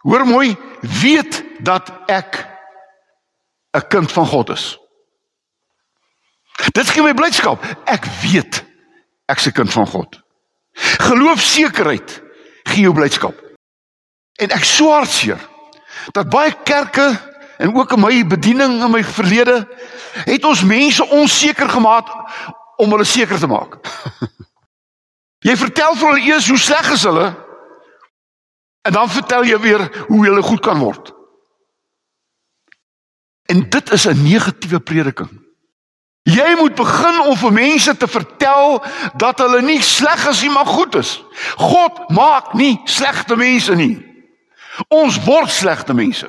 Hoor 0.00 0.24
mooi, 0.24 0.56
weet 0.80 1.44
dat 1.60 1.92
ek 2.08 2.46
'n 3.76 3.86
kind 3.88 4.12
van 4.12 4.26
God 4.26 4.48
is. 4.48 4.78
Dit 6.72 6.88
gee 6.88 7.02
my 7.02 7.14
blydskap. 7.14 7.64
Ek 7.84 8.04
weet 8.22 8.64
ek's 9.26 9.46
'n 9.46 9.52
kind 9.52 9.72
van 9.72 9.86
God. 9.86 10.20
Geloofsekerheid 11.04 12.22
gee 12.62 12.80
jou 12.80 12.94
blydskap. 12.94 13.34
En 14.40 14.48
ek 14.48 14.64
swaarseer 14.64 15.38
dat 16.12 16.30
baie 16.30 16.54
kerke 16.64 17.20
en 17.58 17.74
ook 17.74 17.92
in 17.92 18.00
my 18.00 18.26
bediening 18.26 18.82
in 18.82 18.90
my 18.90 19.04
verlede 19.04 19.68
het 20.24 20.44
ons 20.44 20.64
mense 20.64 21.08
onseker 21.08 21.68
gemaak 21.68 22.08
om 22.80 22.90
hulle 22.94 23.06
seker 23.06 23.38
te 23.38 23.48
maak. 23.50 23.76
jy 25.46 25.56
vertel 25.56 25.96
vir 25.96 26.08
hulle 26.08 26.26
eers 26.32 26.48
hoe 26.48 26.58
sleg 26.60 26.90
is 26.96 27.06
hulle 27.08 27.28
en 28.88 28.96
dan 28.96 29.12
vertel 29.12 29.44
jy 29.44 29.58
weer 29.60 29.84
hoe 30.08 30.24
hulle 30.24 30.42
goed 30.42 30.62
kan 30.64 30.80
word. 30.80 31.12
En 33.50 33.62
dit 33.68 33.92
is 33.92 34.06
'n 34.06 34.22
negatiewe 34.22 34.80
prediking. 34.80 35.30
Jy 36.22 36.54
moet 36.58 36.74
begin 36.74 37.20
om 37.20 37.36
vir 37.36 37.52
mense 37.52 37.96
te 37.96 38.08
vertel 38.08 38.84
dat 39.16 39.38
hulle 39.38 39.62
nie 39.62 39.80
sleg 39.82 40.28
is 40.28 40.42
nie, 40.42 40.50
maar 40.50 40.66
goed 40.66 40.94
is. 40.94 41.24
God 41.56 42.10
maak 42.10 42.52
nie 42.54 42.80
slegte 42.84 43.36
mense 43.36 43.74
nie. 43.74 43.96
Ons 44.88 45.18
word 45.24 45.50
slegte 45.50 45.94
mense. 45.94 46.28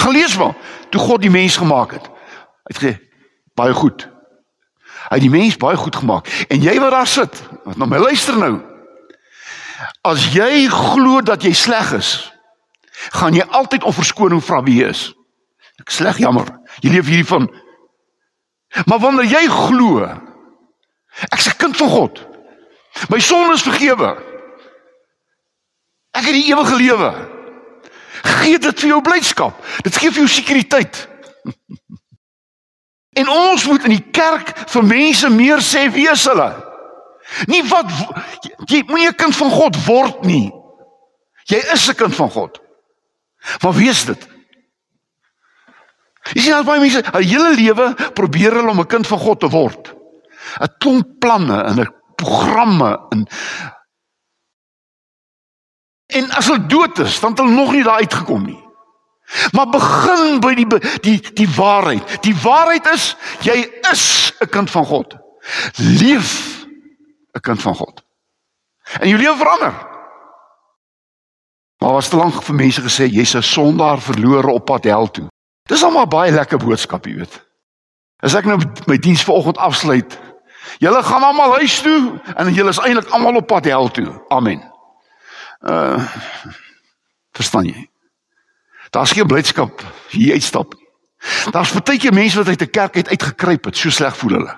Gelees 0.00 0.36
maar, 0.36 0.54
toe 0.90 1.00
God 1.00 1.22
die 1.22 1.30
mens 1.30 1.56
gemaak 1.56 1.96
het. 1.96 2.06
Hy 2.06 2.72
het 2.72 2.78
gesê 2.78 2.92
baie 3.54 3.72
goed. 3.72 4.13
Hy 5.14 5.20
het 5.20 5.28
die 5.28 5.30
mens 5.30 5.56
baie 5.62 5.78
goed 5.78 5.94
gemaak. 5.94 6.26
En 6.50 6.58
jy 6.58 6.74
wat 6.82 6.90
daar 6.90 7.06
sit, 7.06 7.42
wat 7.62 7.78
nou 7.78 7.86
my 7.86 8.00
luister 8.02 8.34
nou. 8.34 8.56
As 10.02 10.24
jy 10.34 10.66
glo 10.66 11.20
dat 11.22 11.46
jy 11.46 11.52
sleg 11.54 11.92
is, 11.94 12.32
gaan 13.14 13.36
jy 13.38 13.46
altyd 13.46 13.86
om 13.86 13.94
verskoning 13.94 14.42
vra 14.42 14.58
wie 14.66 14.80
jy 14.80 14.88
is. 14.90 15.04
Ek 15.78 15.94
sleg 15.94 16.18
jammer. 16.18 16.50
Jy 16.82 16.96
leef 16.96 17.06
hierdie 17.06 17.30
van 17.30 17.46
Maar 18.90 18.98
wanneer 18.98 19.30
jy 19.30 19.46
glo 19.46 20.02
ek's 21.30 21.46
'n 21.46 21.56
kind 21.56 21.76
van 21.76 21.88
God. 21.88 22.26
My 23.08 23.20
sonde 23.20 23.54
is 23.54 23.62
vergewe. 23.62 24.18
Ek 26.10 26.26
het 26.26 26.34
die 26.34 26.50
ewige 26.50 26.74
lewe. 26.74 27.10
Gee 28.22 28.58
dit 28.58 28.80
vir 28.80 28.88
jou 28.88 29.00
blydskap. 29.02 29.54
Dit 29.82 29.96
gee 29.96 30.10
vir 30.10 30.26
jou 30.26 30.28
sekuriteit. 30.28 31.08
En 33.14 33.28
ons 33.28 33.66
moet 33.66 33.84
in 33.84 33.96
die 33.96 34.10
kerk 34.10 34.52
vir 34.70 34.84
mense 34.84 35.30
meer 35.30 35.62
sê 35.62 35.86
wie 35.94 36.08
is 36.10 36.24
hulle? 36.26 36.50
Nie 37.50 37.62
wat 37.70 37.90
jy 38.70 38.82
moenie 38.88 39.08
'n 39.08 39.16
kind 39.16 39.36
van 39.36 39.50
God 39.50 39.76
word 39.86 40.24
nie. 40.24 40.52
Jy 41.46 41.60
is 41.72 41.88
'n 41.88 41.94
kind 41.94 42.14
van 42.14 42.30
God. 42.30 42.60
Maar 43.62 43.72
wie 43.72 43.88
is 43.88 44.04
dit? 44.04 44.28
Jy 46.32 46.40
sien 46.40 46.54
al 46.54 46.64
baie 46.64 46.80
mense, 46.80 47.02
hulle 47.12 47.24
hele 47.24 47.54
lewe 47.54 47.94
probeer 48.14 48.52
hulle 48.52 48.70
om 48.70 48.80
'n 48.80 48.86
kind 48.86 49.06
van 49.06 49.18
God 49.18 49.40
te 49.40 49.48
word. 49.48 49.94
'n 50.60 50.74
Klomp 50.78 51.20
planne 51.20 51.62
en 51.62 51.80
'n 51.80 51.94
programme 52.16 53.06
en 53.10 53.26
en 56.06 56.30
as 56.30 56.46
hulle 56.46 56.66
dood 56.66 56.98
is, 56.98 57.20
dan 57.20 57.30
het 57.30 57.38
hulle 57.38 57.54
nog 57.54 57.72
nie 57.72 57.82
daar 57.82 57.98
uitgekom 57.98 58.44
nie. 58.44 58.63
Maar 59.52 59.68
begin 59.68 60.40
by 60.40 60.54
die 60.54 60.66
die 61.00 61.18
die 61.34 61.48
waarheid. 61.56 62.22
Die 62.22 62.36
waarheid 62.42 62.86
is 62.94 63.16
jy 63.40 63.66
is 63.90 64.32
'n 64.40 64.48
kind 64.48 64.70
van 64.70 64.84
God. 64.84 65.16
Leef 65.76 66.66
'n 67.34 67.40
kind 67.40 67.62
van 67.62 67.74
God. 67.74 68.04
En 69.00 69.08
jou 69.08 69.18
lewe 69.18 69.36
verander. 69.36 69.74
Maar 71.78 71.92
was 71.92 72.08
te 72.08 72.16
lank 72.16 72.42
vir 72.42 72.54
mense 72.54 72.80
gesê 72.80 73.08
jy's 73.10 73.34
'n 73.34 73.42
sondaar 73.42 74.00
verlore 74.00 74.50
op 74.50 74.64
pad 74.64 74.84
hel 74.84 75.10
toe. 75.10 75.28
Dis 75.68 75.82
al 75.82 75.90
maar 75.90 76.08
baie 76.08 76.32
lekker 76.32 76.58
boodskap, 76.58 77.06
jy 77.06 77.14
weet. 77.14 77.46
As 78.20 78.34
ek 78.34 78.44
nou 78.44 78.58
my 78.86 78.96
diens 78.98 79.24
vanoggend 79.24 79.58
afsluit, 79.58 80.18
julle 80.78 81.02
gaan 81.02 81.22
almal 81.22 81.52
huis 81.52 81.80
toe 81.80 82.20
en 82.36 82.52
julle 82.54 82.68
is 82.68 82.78
eintlik 82.78 83.10
almal 83.10 83.36
op 83.36 83.46
pad 83.46 83.64
hel 83.64 83.90
toe. 83.90 84.24
Amen. 84.28 84.72
Uh 85.60 86.04
verstaan 87.32 87.64
jy? 87.64 87.88
Daar's 88.94 89.12
geen 89.12 89.26
blydskap 89.26 89.82
hier 90.14 90.32
uitstap 90.32 90.74
nie. 90.74 90.86
Daar's 91.50 91.72
baie 91.74 91.98
keer 91.98 92.14
mense 92.14 92.38
wat 92.38 92.48
uit 92.48 92.62
'n 92.62 92.70
kerk 92.70 92.96
uit 92.96 93.08
uitgekruip 93.08 93.64
het, 93.64 93.76
so 93.76 93.90
sleg 93.90 94.16
voel 94.16 94.36
hulle. 94.38 94.54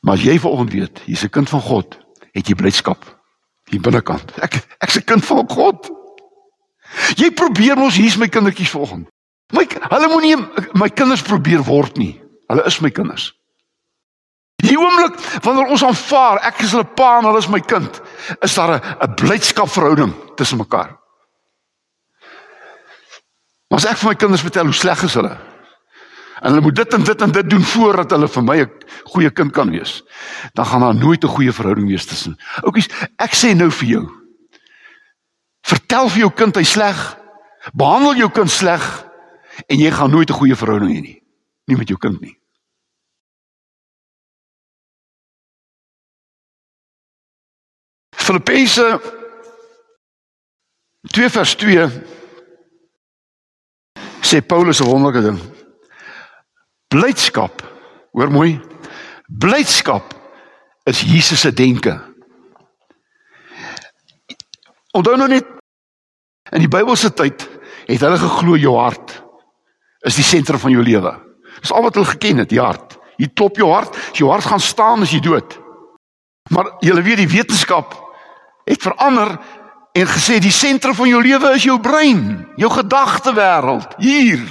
Maar 0.00 0.16
jy 0.18 0.38
vanoggend 0.38 0.72
weet, 0.72 1.02
jy's 1.06 1.24
'n 1.24 1.30
kind 1.30 1.48
van 1.48 1.60
God, 1.60 1.98
het 2.32 2.48
jy 2.48 2.54
blydskap 2.54 3.22
hier 3.70 3.80
binnekant. 3.80 4.38
Ek 4.38 4.66
ek's 4.78 4.96
'n 4.96 5.04
kind 5.04 5.24
van 5.24 5.48
God. 5.48 5.90
Jy 7.16 7.30
probeer 7.30 7.76
mos 7.76 7.96
hier's 7.96 8.16
my 8.16 8.28
kindertjies 8.28 8.70
volgens. 8.70 9.08
My 9.52 9.66
hulle 9.68 10.08
moenie 10.08 10.36
my 10.72 10.88
kinders 10.88 11.22
probeer 11.22 11.62
word 11.62 11.96
nie. 11.96 12.20
Hulle 12.46 12.64
is 12.66 12.80
my 12.80 12.90
kinders. 12.90 13.32
Die 14.64 14.78
oomblik 14.80 15.16
wanneer 15.44 15.72
ons 15.74 15.84
aanvaar 15.84 16.40
ek 16.48 16.62
is 16.64 16.72
hulle 16.72 16.88
pa 16.96 17.18
en 17.18 17.28
hulle 17.28 17.42
is 17.42 17.50
my 17.52 17.60
kind, 17.60 18.00
is 18.40 18.54
daar 18.54 18.76
'n 18.76 18.82
'n 19.04 19.14
blydskapverhouding 19.14 20.12
tussen 20.36 20.58
mekaar. 20.58 20.96
Maar 23.68 23.78
as 23.78 23.90
ek 23.90 23.96
vir 23.96 24.08
my 24.08 24.14
kinders 24.14 24.42
vertel 24.42 24.64
hoe 24.64 24.74
sleg 24.74 25.02
is 25.02 25.14
hulle 25.14 25.36
en 26.42 26.52
hulle 26.52 26.60
moet 26.60 26.76
dit 26.76 26.94
en 26.94 27.04
dit 27.04 27.22
en 27.22 27.30
dit 27.30 27.50
doen 27.50 27.62
voordat 27.62 28.10
hulle 28.10 28.28
vir 28.28 28.42
my 28.42 28.58
'n 28.60 28.70
goeie 29.04 29.30
kind 29.30 29.52
kan 29.52 29.70
wees, 29.70 30.02
dan 30.54 30.66
gaan 30.66 30.80
daar 30.80 30.94
nooit 30.94 31.24
'n 31.24 31.28
goeie 31.36 31.52
verhouding 31.52 31.88
wees 31.88 32.06
tussen. 32.06 32.36
Oukies, 32.62 32.88
ek 33.18 33.34
sê 33.34 33.54
nou 33.56 33.70
vir 33.70 33.88
jou, 33.88 34.24
Vertel 35.64 36.10
vir 36.12 36.24
jou 36.26 36.30
kind 36.36 36.56
hy 36.60 36.64
sleg. 36.68 36.98
Behandel 37.72 38.20
jou 38.24 38.30
kind 38.36 38.52
sleg 38.52 38.84
en 39.70 39.80
jy 39.80 39.90
gaan 39.90 40.10
nooit 40.12 40.28
'n 40.30 40.36
goeie 40.36 40.56
verhouding 40.56 40.92
hê 40.92 41.00
nie. 41.00 41.22
Nie 41.66 41.76
met 41.76 41.88
jou 41.88 41.98
kind 41.98 42.20
nie. 42.20 42.36
Filippense 48.24 49.00
2 51.12 51.28
vers 51.28 51.54
2 51.60 51.88
sê 54.24 54.40
Paulus 54.40 54.80
'n 54.80 54.88
wonderlike 54.88 55.20
ding. 55.20 55.40
Blydskap, 56.88 57.62
hoor 58.12 58.30
mooi. 58.30 58.60
Blydskap 59.28 60.14
is 60.84 61.00
Jesus 61.00 61.40
se 61.40 61.52
denke. 61.52 62.00
Onthou 64.92 65.16
nou 65.16 65.28
net 65.28 65.44
in 66.52 66.60
die 66.64 66.68
Bybelse 66.68 67.12
tyd 67.12 67.44
het 67.86 68.00
hulle 68.00 68.18
geglo 68.18 68.56
jou 68.56 68.78
hart 68.78 69.22
is 70.00 70.16
die 70.16 70.24
sentrum 70.24 70.58
van 70.58 70.70
jou 70.70 70.82
lewe. 70.82 71.12
Dis 71.60 71.72
al 71.72 71.82
wat 71.82 71.94
hulle 71.94 72.06
geken 72.06 72.38
het, 72.38 72.48
die 72.48 72.60
hart. 72.60 72.96
Jy 73.16 73.28
klop 73.34 73.56
jou 73.56 73.68
hart, 73.72 73.96
as 73.96 74.18
jou 74.18 74.30
hart 74.30 74.44
gaan 74.44 74.60
staan 74.60 75.02
as 75.02 75.10
jy 75.10 75.20
dood. 75.20 75.60
Maar 76.50 76.72
jy 76.80 77.02
weet 77.02 77.16
die 77.16 77.28
wetenskap 77.28 78.03
het 78.64 78.82
verander 78.82 79.36
en 79.94 80.06
gesê 80.10 80.40
die 80.42 80.54
sentrum 80.54 80.94
van 80.94 81.08
jou 81.08 81.22
lewe 81.22 81.52
is 81.54 81.66
jou 81.66 81.78
brein, 81.80 82.46
jou 82.56 82.70
gedagtewêreld 82.72 83.94
hier. 84.02 84.42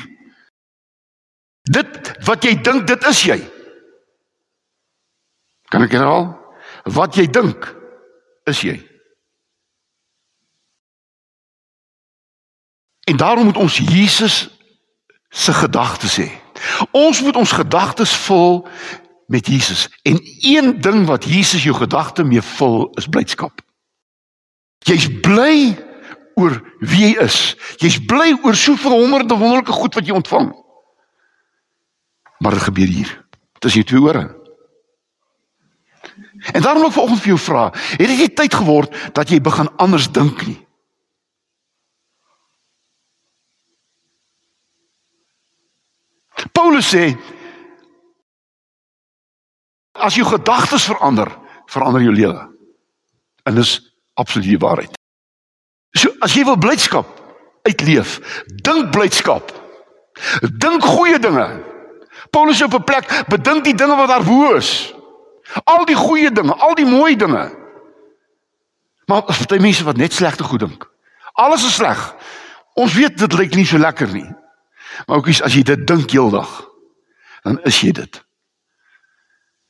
Dit 1.64 2.14
wat 2.28 2.44
jy 2.44 2.56
dink, 2.62 2.88
dit 2.88 3.08
is 3.10 3.22
jy. 3.28 3.40
Kan 5.72 5.86
ek 5.86 5.96
herhaal? 5.96 6.34
Wat 6.94 7.16
jy 7.16 7.28
dink, 7.32 7.66
is 8.50 8.62
jy. 8.62 8.78
En 13.08 13.18
daarom 13.18 13.50
moet 13.50 13.58
ons 13.58 13.78
Jesus 13.78 14.48
se 15.34 15.54
gedagtes 15.54 16.20
hê. 16.22 16.30
Ons 16.92 17.22
moet 17.22 17.36
ons 17.36 17.52
gedagtes 17.52 18.14
vul 18.28 18.68
met 19.28 19.48
Jesus. 19.48 19.90
En 20.04 20.20
een 20.40 20.82
ding 20.82 21.06
wat 21.06 21.26
Jesus 21.26 21.64
jou 21.64 21.76
gedagte 21.76 22.24
mee 22.24 22.42
vul 22.42 22.92
is 23.00 23.08
blydskap. 23.08 23.63
Jy's 24.88 25.08
bly 25.24 25.74
oor 26.40 26.58
wie 26.82 27.08
jy 27.08 27.12
is. 27.24 27.40
Jy's 27.82 28.00
bly 28.10 28.34
oor 28.44 28.58
soveel 28.58 28.98
honderde 28.98 29.38
wonderlike 29.38 29.76
goed 29.76 29.96
wat 29.96 30.08
jy 30.08 30.16
ontvang. 30.18 30.52
Maar 32.44 32.58
dit 32.58 32.68
gebeur 32.68 32.92
hier. 32.92 33.12
Dit 33.60 33.70
is 33.72 33.78
jou 33.80 33.86
twee 33.88 34.02
ore. 34.04 34.24
En 36.52 36.62
daarom 36.62 36.84
wil 36.84 36.90
ek 36.90 36.98
vanoggend 36.98 37.24
vir 37.24 37.32
jou 37.32 37.40
vra, 37.40 37.64
het 37.72 38.04
dit 38.04 38.20
nie 38.20 38.34
tyd 38.36 38.56
geword 38.60 38.96
dat 39.16 39.32
jy 39.32 39.40
begin 39.40 39.70
anders 39.80 40.10
dink 40.12 40.44
nie? 40.48 40.60
Paulus 46.52 46.90
sê 46.92 47.14
as 49.94 50.18
jou 50.18 50.26
gedagtes 50.28 50.90
verander, 50.90 51.30
verander 51.72 52.04
jou 52.04 52.12
lewe. 52.12 52.42
En 53.48 53.56
dis 53.56 53.78
absoluut 54.14 54.48
die 54.48 54.62
waarheid. 54.62 54.98
So 55.98 56.14
as 56.26 56.34
jy 56.34 56.46
wil 56.46 56.58
blydskap 56.58 57.08
uitleef, 57.64 58.18
dink 58.66 58.92
blydskap. 58.92 59.52
Dink 60.42 60.84
goeie 60.84 61.20
dinge. 61.20 61.48
Paulus 62.30 62.62
op 62.62 62.74
'n 62.74 62.84
plek 62.84 63.26
bedink 63.28 63.64
die 63.64 63.76
dinge 63.76 63.96
wat 63.96 64.08
daar 64.08 64.24
bo 64.24 64.56
is. 64.56 64.94
Al 65.64 65.86
die 65.86 65.96
goeie 65.96 66.32
dinge, 66.32 66.54
al 66.56 66.76
die 66.76 66.86
mooi 66.86 67.16
dinge. 67.16 67.52
Maar 69.06 69.24
party 69.24 69.58
mense 69.58 69.84
wat 69.84 69.98
net 69.98 70.14
slegte 70.14 70.44
goed 70.44 70.60
dink. 70.60 70.90
Alles 71.34 71.66
is 71.66 71.76
sleg. 71.76 72.16
Ons 72.74 72.94
weet 72.94 73.18
dit 73.18 73.34
lyk 73.34 73.56
nie 73.56 73.66
so 73.66 73.78
lekker 73.78 74.12
nie. 74.14 74.30
Maar 75.06 75.18
ook 75.18 75.28
as 75.28 75.54
jy 75.54 75.64
dit 75.64 75.88
dink 75.88 76.12
heeldag, 76.12 76.70
dan 77.44 77.60
is 77.64 77.82
jy 77.82 77.92
dit. 77.92 78.24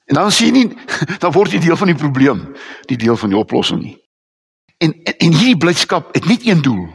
En 0.05 0.15
dan 0.15 0.31
sien 0.31 0.55
jy 0.55 0.63
nie 0.63 0.77
dan 1.23 1.31
word 1.31 1.51
jy 1.51 1.59
deel 1.59 1.77
van 1.77 1.87
die 1.87 1.99
probleem, 1.99 2.55
nie 2.87 2.97
deel 2.97 3.17
van 3.17 3.29
die 3.29 3.39
oplossing 3.39 3.81
nie. 3.81 4.02
En 4.83 4.93
en, 5.03 5.17
en 5.17 5.31
hierdie 5.31 5.57
blydskap 5.57 6.11
het 6.15 6.25
net 6.27 6.45
een 6.47 6.61
doel 6.61 6.87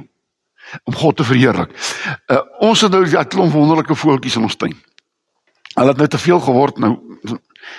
om 0.85 0.95
God 0.95 1.17
te 1.17 1.25
verheerlik. 1.25 1.73
Uh, 2.27 2.43
ons 2.69 2.81
het 2.85 2.93
nou 2.93 3.07
ja 3.09 3.25
klomp 3.25 3.55
wonderlike 3.57 3.97
voeltjies 3.97 4.37
in 4.37 4.49
ons 4.49 4.57
tuin. 4.57 4.77
Hulle 5.75 5.95
het 5.95 6.03
nou 6.03 6.09
te 6.09 6.21
veel 6.21 6.41
geword 6.45 6.81
nou 6.83 6.97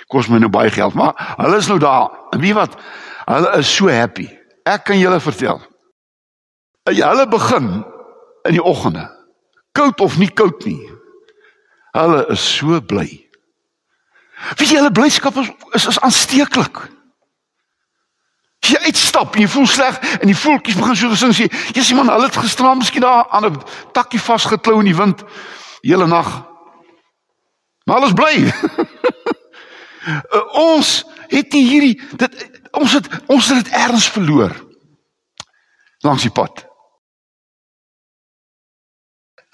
kos 0.09 0.29
my 0.29 0.37
nou 0.41 0.49
baie 0.53 0.69
geld, 0.73 0.93
maar 0.97 1.17
hulle 1.37 1.57
is 1.57 1.67
nou 1.69 1.79
daar. 1.81 2.09
En 2.33 2.41
wie 2.41 2.53
wat? 2.53 2.75
Hulle 3.29 3.53
is 3.61 3.69
so 3.75 3.89
happy. 3.89 4.27
Ek 4.69 4.85
kan 4.89 4.99
julle 4.99 5.19
vertel. 5.21 5.61
Hulle 6.89 7.25
begin 7.29 7.69
in 8.49 8.57
die 8.57 8.63
oggende. 8.63 9.05
Koud 9.77 10.01
of 10.01 10.17
nie 10.17 10.29
koud 10.33 10.65
nie. 10.65 10.81
Hulle 11.97 12.25
is 12.33 12.43
so 12.57 12.81
bly. 12.81 13.07
Wie 14.57 14.69
julle 14.69 14.91
blydskap 14.91 15.37
is 15.41 15.51
is, 15.77 15.87
is 15.93 15.99
aansteeklik. 16.05 16.81
As 18.59 18.73
jy 18.73 18.79
uitstap 18.89 19.35
en 19.35 19.41
jy 19.41 19.47
voel 19.47 19.67
sleg 19.67 19.99
en 20.19 20.27
die 20.27 20.37
voeltjies 20.37 20.77
begin 20.77 20.95
so 20.95 21.09
gesing 21.09 21.33
sê, 21.35 21.47
"Jesus 21.73 21.95
man, 21.95 22.09
hulle 22.09 22.27
het 22.27 22.37
gisteraan 22.37 22.77
miskien 22.77 23.01
daar 23.01 23.27
aan 23.29 23.45
'n 23.45 23.63
takkie 23.93 24.19
vasgeklou 24.19 24.79
in 24.79 24.85
die 24.85 24.95
wind 24.95 25.23
hele 25.81 26.07
nag." 26.07 26.45
Maar 27.85 27.97
alles 27.97 28.13
bly. 28.13 28.53
uh, 30.05 30.55
ons 30.75 31.05
het 31.27 31.53
nie 31.53 31.65
hierdie 31.65 32.01
dit 32.17 32.49
ons 32.71 32.91
het 32.93 33.07
ons 33.25 33.47
het 33.49 33.63
dit 33.63 33.73
erns 33.73 34.09
verloor 34.09 34.53
langs 36.05 36.21
die 36.21 36.31
pad. 36.31 36.65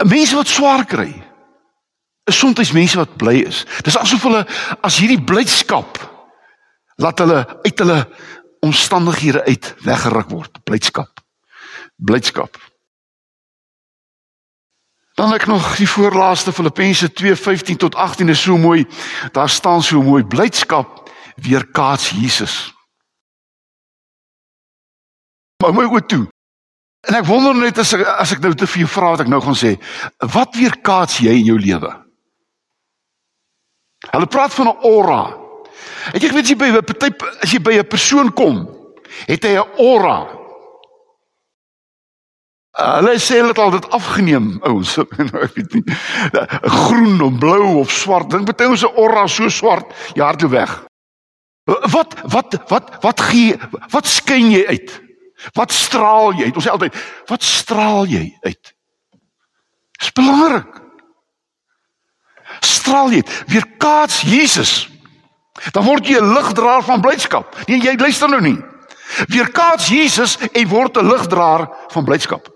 Mense 0.03 0.35
wat 0.35 0.51
swaar 0.51 0.85
kry. 0.85 1.09
Is 2.25 2.37
soms 2.37 2.71
mense 2.71 2.97
wat 2.97 3.15
bly 3.21 3.37
is. 3.45 3.63
Dis 3.85 3.97
asof 3.97 4.23
hulle 4.27 4.43
as 4.81 4.97
hierdie 4.99 5.21
blydskap 5.21 6.01
laat 7.01 7.19
hulle 7.19 7.41
uit 7.63 7.79
hulle 7.83 7.99
omstandighede 8.65 9.43
uit 9.45 9.73
weggeruk 9.85 10.29
word. 10.33 10.63
Blydskap. 10.63 11.21
Blydskap. 11.95 12.57
Dan 15.15 15.31
ek 15.31 15.45
nog 15.47 15.75
die 15.79 15.87
voorlaaste 15.87 16.51
Filippense 16.51 17.07
2:15 17.13 17.77
tot 17.79 17.95
18 17.95 18.29
is 18.29 18.41
so 18.41 18.57
mooi. 18.57 18.85
Daar 19.31 19.49
staan 19.49 19.83
so 19.83 20.01
mooi 20.01 20.23
blydskap 20.23 21.09
weerkaats 21.35 22.09
Jesus. 22.09 22.73
Maar 25.63 25.73
mooi 25.73 25.87
goed 25.87 26.09
toe. 26.09 26.27
En 27.07 27.15
ek 27.15 27.25
wonder 27.25 27.55
net 27.55 27.77
as 27.77 27.93
ek, 27.93 28.01
as 28.01 28.33
ek 28.33 28.41
nou 28.43 28.51
te 28.57 28.67
jou 28.67 28.87
vra 28.89 29.13
wat 29.13 29.23
ek 29.23 29.31
nou 29.31 29.39
gaan 29.41 29.55
sê, 29.55 29.75
wat 30.33 30.55
weerkaats 30.57 31.21
jy 31.23 31.37
in 31.39 31.47
jou 31.53 31.57
lewe? 31.61 31.91
Hulle 34.11 34.27
praat 34.27 34.53
van 34.53 34.67
'n 34.67 34.79
aura. 34.83 35.44
Ek 36.13 36.21
jy 36.21 36.31
weet 36.33 36.49
jy 36.49 36.57
by 36.59 36.71
'n 36.71 36.83
party 36.85 37.11
as 37.43 37.51
jy 37.51 37.59
by 37.59 37.77
'n 37.79 37.87
persoon 37.87 38.31
kom, 38.33 38.67
het 39.27 39.43
hy 39.43 39.55
'n 39.57 39.69
aura. 39.79 40.17
Hulle 42.75 43.15
sê 43.23 43.39
hulle 43.39 43.53
het 43.53 43.59
al 43.63 43.71
dit 43.71 43.89
afgeneem, 43.89 44.59
ouens. 44.67 44.97
Nou 45.31 45.43
ek 45.45 45.55
weet 45.55 45.73
nie. 45.73 45.83
Groen 46.61 47.21
of 47.21 47.37
blou 47.39 47.79
of 47.79 47.91
swart. 47.91 48.29
Dink 48.29 48.51
baie 48.51 48.69
ons 48.69 48.83
se 48.83 48.91
aura 48.91 49.27
so 49.27 49.47
swart, 49.49 49.93
jy 50.13 50.23
hardloop 50.23 50.51
weg. 50.51 50.73
Wat 51.65 52.13
wat 52.29 52.57
wat 52.69 52.91
wat 53.01 53.21
gee 53.31 53.55
wat 53.89 54.05
skyn 54.05 54.51
jy 54.51 54.65
uit? 54.67 54.91
Wat 55.55 55.71
straal 55.71 56.35
jy? 56.37 56.51
Ons 56.53 56.67
sê 56.67 56.71
altyd, 56.71 56.95
wat 57.29 57.43
straal 57.43 58.05
jy 58.07 58.27
uit? 58.45 58.73
Dis 59.99 60.11
belangrik. 60.15 60.81
Straal 62.65 63.15
jy 63.15 63.23
weer 63.51 63.65
kaats 63.81 64.21
Jesus. 64.27 64.85
Dan 65.71 65.83
word 65.83 66.07
jy 66.07 66.19
'n 66.19 66.33
ligdraer 66.33 66.83
van 66.83 67.01
blydskap. 67.01 67.55
Nee, 67.67 67.81
jy 67.81 67.95
luister 67.97 68.29
nou 68.29 68.41
nie. 68.41 68.59
Weer 69.27 69.51
kaats 69.51 69.87
Jesus 69.87 70.37
en 70.51 70.67
word 70.67 70.97
'n 70.97 71.07
ligdraer 71.07 71.69
van 71.87 72.03
blydskap. 72.03 72.53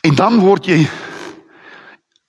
En 0.00 0.14
dan 0.14 0.38
word 0.38 0.66
jy 0.66 0.88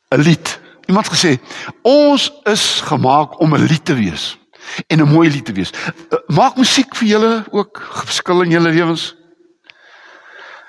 'n 0.10 0.22
lied 0.22 0.60
Iemand 0.88 1.10
gesê, 1.12 1.36
ons 1.84 2.30
is 2.48 2.82
gemaak 2.88 3.40
om 3.44 3.56
'n 3.56 3.68
lied 3.68 3.86
te 3.86 3.94
wees 3.94 4.38
en 4.88 5.00
'n 5.02 5.12
mooi 5.12 5.30
lied 5.30 5.46
te 5.46 5.52
wees. 5.52 5.72
Eh, 5.72 6.18
maak 6.28 6.56
musiek 6.56 6.96
vir 6.96 7.08
julle 7.08 7.46
ook 7.52 7.82
verskil 8.06 8.42
in 8.42 8.50
julle 8.50 8.70
lewens. 8.70 9.16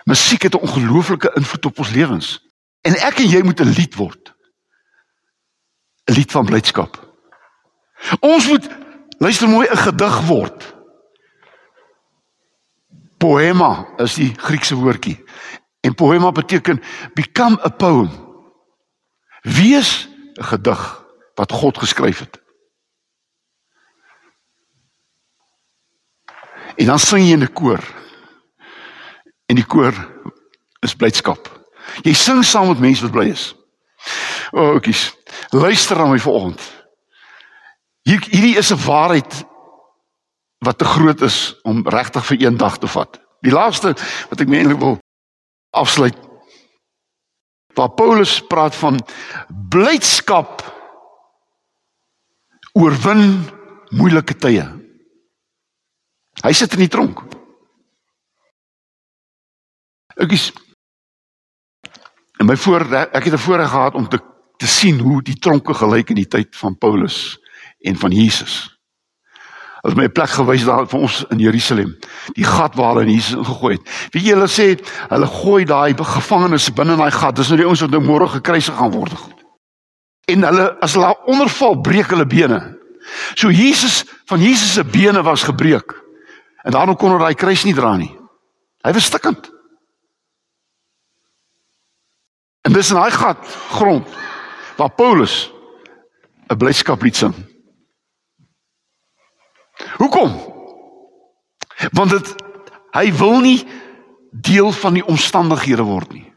Musiek 0.08 0.42
het 0.42 0.54
'n 0.54 0.64
ongelooflike 0.66 1.32
invloed 1.34 1.64
op 1.64 1.78
ons 1.78 1.90
lewens. 1.90 2.48
En 2.80 2.94
ek 2.96 3.18
en 3.18 3.28
jy 3.28 3.42
moet 3.42 3.60
'n 3.60 3.74
lied 3.78 3.94
word. 3.94 4.34
'n 6.04 6.12
Lied 6.12 6.30
van 6.30 6.44
blydskap. 6.44 7.14
Ons 8.20 8.48
moet 8.48 8.68
luister 9.18 9.48
mooi 9.48 9.68
'n 9.70 9.76
gedig 9.76 10.20
word. 10.26 10.76
Poema 13.16 13.88
is 13.96 14.14
die 14.14 14.34
Griekse 14.36 14.74
woordjie. 14.74 15.24
En 15.80 15.94
poema 15.94 16.32
beteken 16.32 16.82
become 17.14 17.64
a 17.64 17.68
poem. 17.68 18.10
Wees 19.40 20.08
'n 20.34 20.44
gedig 20.44 21.04
wat 21.34 21.52
God 21.52 21.78
geskryf 21.78 22.18
het. 22.18 22.40
En 26.76 26.86
dan 26.86 26.98
sing 26.98 27.24
jy 27.24 27.32
in 27.32 27.42
'n 27.42 27.52
koor. 27.52 28.07
En 29.48 29.56
die 29.56 29.66
koor 29.66 29.96
is 30.84 30.96
blydskap. 30.96 31.48
Jy 32.04 32.12
sing 32.14 32.44
saam 32.44 32.68
met 32.68 32.82
mense 32.82 33.02
wat 33.06 33.14
bly 33.14 33.30
is. 33.32 33.50
O, 34.52 34.74
oudjies, 34.76 35.08
luister 35.50 36.00
aan 36.00 36.12
my 36.12 36.20
vanoggend. 36.20 36.62
Hier 38.08 38.20
hierdie 38.30 38.56
is 38.56 38.72
'n 38.72 38.84
waarheid 38.84 39.44
wat 40.64 40.78
te 40.78 40.84
groot 40.84 41.20
is 41.22 41.56
om 41.62 41.88
regtig 41.88 42.26
vir 42.26 42.42
een 42.42 42.56
dag 42.56 42.78
te 42.78 42.86
vat. 42.86 43.20
Die 43.40 43.52
laaste 43.52 43.94
wat 44.28 44.40
ek 44.40 44.48
meenlik 44.48 44.78
wil 44.78 44.98
afsluit 45.70 46.16
waar 47.74 47.94
Paulus 47.94 48.40
praat 48.46 48.74
van 48.74 48.98
blydskap 49.70 50.62
oorwin 52.72 53.44
moeilike 53.94 54.34
tye. 54.34 54.64
Hy 56.42 56.52
sit 56.52 56.74
in 56.74 56.78
die 56.86 56.90
tronk. 56.90 57.22
Ek 60.18 60.32
is 60.34 60.50
en 62.38 62.46
my 62.46 62.56
voor 62.56 62.84
ek 62.94 63.24
het 63.24 63.34
'n 63.34 63.38
voorreg 63.38 63.70
gehad 63.70 63.94
om 63.94 64.08
te 64.08 64.18
te 64.58 64.66
sien 64.66 64.98
hoe 64.98 65.22
die 65.22 65.38
tronke 65.38 65.74
gelyk 65.74 66.10
in 66.10 66.18
die 66.18 66.28
tyd 66.28 66.56
van 66.58 66.74
Paulus 66.78 67.38
en 67.86 67.96
van 67.96 68.10
Jesus. 68.10 68.78
Hulle 69.82 69.94
het 69.94 69.96
my 69.96 70.04
'n 70.04 70.12
plek 70.12 70.30
gewys 70.30 70.64
daar 70.64 70.86
vir 70.86 71.00
ons 71.00 71.24
in 71.30 71.38
Jerusalem. 71.38 71.98
Die 72.34 72.44
gat 72.44 72.74
waar 72.74 72.94
hulle 72.94 73.10
Jesus 73.10 73.38
ingegooi 73.38 73.74
het. 73.74 74.10
Wie 74.10 74.22
jy 74.22 74.34
hulle 74.34 74.48
sê, 74.48 74.74
hulle 75.08 75.26
gooi 75.26 75.64
daai 75.64 75.94
gevangenes 75.94 76.72
binne 76.72 76.92
in 76.92 76.98
daai 76.98 77.10
gat. 77.10 77.36
Dis 77.36 77.48
nou 77.48 77.56
die 77.56 77.66
ouens 77.66 77.80
wat 77.80 77.90
nou 77.90 78.00
môre 78.00 78.28
gekruisig 78.28 78.74
gaan 78.74 78.90
word. 78.90 79.12
En 80.26 80.42
hulle 80.42 80.76
as 80.80 80.94
hulle 80.94 81.16
onderval, 81.26 81.80
breek 81.80 82.10
hulle 82.10 82.26
bene. 82.26 82.78
So 83.34 83.50
Jesus 83.50 84.04
van 84.26 84.40
Jesus 84.40 84.72
se 84.72 84.84
bene 84.84 85.22
was 85.22 85.42
gebreek. 85.42 85.94
En 86.64 86.72
daarom 86.72 86.96
kon 86.96 87.12
hy 87.12 87.18
daai 87.18 87.34
kruis 87.34 87.64
nie 87.64 87.74
dra 87.74 87.96
nie. 87.96 88.18
Hy 88.82 88.92
was 88.92 89.04
stikkend. 89.04 89.50
En 92.67 92.67
dis 92.78 92.92
in 92.94 92.98
daai 93.00 93.14
gat 93.14 93.40
grond 93.74 94.06
waar 94.78 94.94
Paulus 94.94 95.50
'n 96.48 96.56
blydskaplied 96.56 97.16
sing. 97.16 97.34
Hoekom? 99.98 100.32
Want 101.92 102.10
dit 102.10 102.34
hy 102.90 103.12
wil 103.12 103.40
nie 103.40 103.66
deel 104.30 104.72
van 104.72 104.94
die 104.94 105.04
omstandighede 105.04 105.82
word 105.82 106.12
nie. 106.12 106.32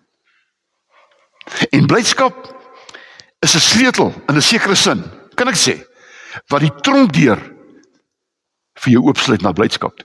En 1.70 1.88
blydskap 1.88 2.36
is 3.40 3.56
'n 3.56 3.60
sleutel 3.60 4.14
in 4.28 4.36
'n 4.36 4.42
sekere 4.42 4.76
sin, 4.76 5.04
kan 5.36 5.48
ek 5.48 5.56
sê, 5.56 5.86
wat 6.48 6.62
die 6.62 6.76
tronkdeur 6.82 7.40
vir 8.74 8.92
jou 8.92 9.04
oopsluit 9.06 9.42
na 9.42 9.52
blydskap. 9.52 10.02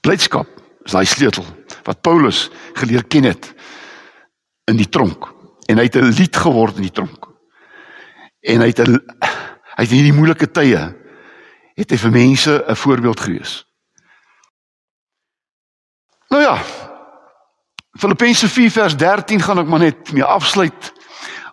Blydskap 0.00 0.59
is 0.90 0.96
daai 0.98 1.06
sleutel 1.06 1.46
wat 1.86 2.02
Paulus 2.02 2.48
geleer 2.74 3.06
ken 3.06 3.30
het 3.30 3.52
in 4.70 4.76
die 4.76 4.88
tronk 4.90 5.30
en 5.70 5.78
hy 5.78 5.86
het 5.86 5.96
'n 5.96 6.10
lied 6.18 6.36
geword 6.36 6.76
in 6.76 6.82
die 6.82 6.96
tronk. 6.98 7.30
En 8.42 8.60
hy 8.60 8.66
het 8.74 8.80
'n 8.80 8.98
Hy 9.80 9.86
het 9.86 9.94
in 9.94 10.02
hierdie 10.02 10.16
moeilike 10.16 10.50
tye 10.52 10.80
het 11.80 11.92
hy 11.94 11.96
vir 11.96 12.10
mense 12.12 12.52
'n 12.52 12.76
voorbeeld 12.76 13.20
gewees. 13.20 13.64
Nou 16.28 16.42
ja. 16.42 16.58
Filippense 17.98 18.48
4 18.48 18.70
vers 18.70 18.96
13 18.96 19.40
gaan 19.40 19.58
ek 19.58 19.66
maar 19.66 19.78
net 19.80 20.12
mee 20.12 20.24
afsluit. 20.24 20.92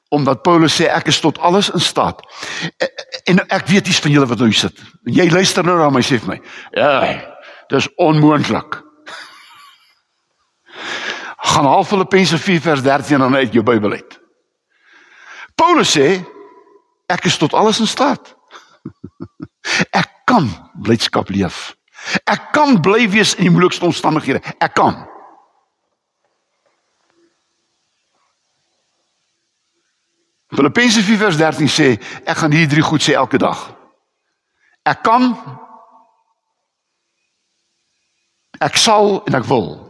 omdat 0.10 0.42
Paulus 0.42 0.82
sê 0.82 0.86
ek 0.88 1.08
is 1.08 1.20
tot 1.20 1.40
alles 1.40 1.70
in 1.70 1.80
staat. 1.80 2.22
En 3.24 3.48
ek 3.48 3.68
weet 3.68 3.88
iets 3.88 4.00
van 4.00 4.12
julle 4.12 4.26
wat 4.26 4.40
nou 4.40 4.52
sit. 4.54 4.80
Jy 5.04 5.30
luister 5.32 5.64
nou 5.64 5.78
na 5.78 5.90
my 5.90 6.02
sê 6.02 6.16
vir 6.20 6.28
my. 6.28 6.42
Ja, 6.72 7.24
dis 7.68 7.90
onmoontlik. 7.96 8.87
Gaan 11.58 11.66
haal 11.66 11.84
Filippense 11.84 12.38
4 12.38 12.62
vers 12.62 12.82
13 12.82 13.20
dan 13.20 13.36
uit 13.36 13.54
jou 13.54 13.64
Bybel 13.66 13.92
uit. 13.92 14.20
Paulus 15.56 15.90
sê 15.90 16.20
ek 17.10 17.26
is 17.26 17.38
tot 17.42 17.56
alles 17.58 17.80
in 17.82 17.90
staat. 17.90 18.36
Ek 20.02 20.12
kan 20.30 20.46
blydskap 20.86 21.32
leef. 21.34 21.74
Ek 22.30 22.52
kan 22.54 22.78
bly 22.82 23.08
wees 23.10 23.34
in 23.40 23.48
die 23.48 23.54
moeilikste 23.56 23.90
omstandighede. 23.90 24.44
Ek 24.62 24.76
kan. 24.78 25.02
Filippense 30.54 31.02
4 31.10 31.22
vers 31.26 31.42
13 31.42 31.74
sê 31.74 31.90
ek 32.22 32.38
gaan 32.38 32.54
hierdie 32.54 32.76
drie 32.78 32.86
goed 32.86 33.02
sê 33.02 33.18
elke 33.18 33.42
dag. 33.42 33.66
Ek 34.86 35.02
kan 35.02 35.34
ek 38.62 38.78
sal 38.78 39.24
en 39.26 39.42
ek 39.42 39.50
wil. 39.50 39.87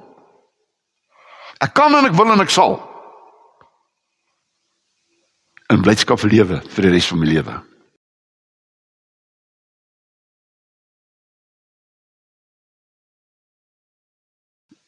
Ek 1.64 1.74
kan 1.74 1.96
en 1.98 2.06
ek 2.06 2.16
wil 2.18 2.32
en 2.34 2.44
ek 2.44 2.54
sal. 2.54 2.78
In 5.74 5.82
blydskap 5.84 6.22
lewe 6.24 6.62
vir 6.62 6.88
die 6.88 6.94
res 6.94 7.10
van 7.10 7.20
my 7.22 7.28
lewe. 7.28 7.56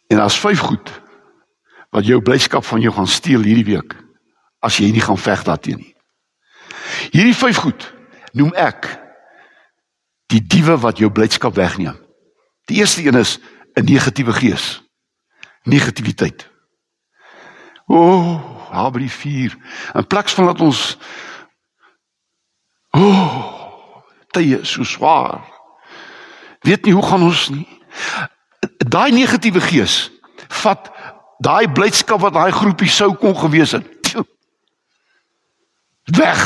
En 0.10 0.21
as 0.23 0.38
vyf 0.41 0.62
goed 0.65 0.91
wat 1.93 2.05
jou 2.05 2.21
blydskap 2.21 2.65
van 2.65 2.82
jou 2.82 2.93
gaan 2.93 3.10
steel 3.10 3.45
hierdie 3.45 3.65
week 3.65 3.95
as 4.65 4.77
jy 4.82 4.89
nie 4.93 5.03
gaan 5.03 5.17
veg 5.17 5.43
daarteen 5.45 5.82
nie. 5.82 5.93
Hierdie 7.13 7.38
vyf 7.38 7.62
goed 7.65 7.86
noem 8.38 8.53
ek 8.58 8.89
die 10.29 10.41
diewe 10.41 10.77
wat 10.82 11.01
jou 11.01 11.10
blydskap 11.13 11.55
wegneem. 11.58 11.97
Die 12.69 12.82
eerste 12.82 13.01
een 13.01 13.17
is 13.17 13.39
'n 13.75 13.86
negatiewe 13.86 14.34
gees. 14.34 14.82
Negativiteit. 15.65 16.49
O, 17.89 17.97
oh, 17.97 18.32
haar 18.69 18.91
by 18.93 19.02
die 19.02 19.12
vuur. 19.12 19.56
In 19.97 20.08
plaas 20.08 20.36
van 20.38 20.52
dat 20.52 20.62
ons 20.62 20.84
o, 22.93 23.02
oh, 23.02 24.04
tye 24.36 24.62
so 24.65 24.86
swaar. 24.86 25.41
Weet 26.65 26.86
nie 26.86 26.93
hoe 26.93 27.06
gaan 27.06 27.25
ons 27.25 27.47
nie. 27.49 27.67
Daai 28.86 29.12
negatiewe 29.12 29.62
gees 29.63 30.10
vat 30.62 30.89
daai 31.43 31.69
blydskap 31.71 32.21
wat 32.21 32.36
daai 32.36 32.52
groepie 32.52 32.89
sou 32.91 33.13
kon 33.17 33.36
gewees 33.38 33.73
het 33.78 33.88
weg. 36.17 36.41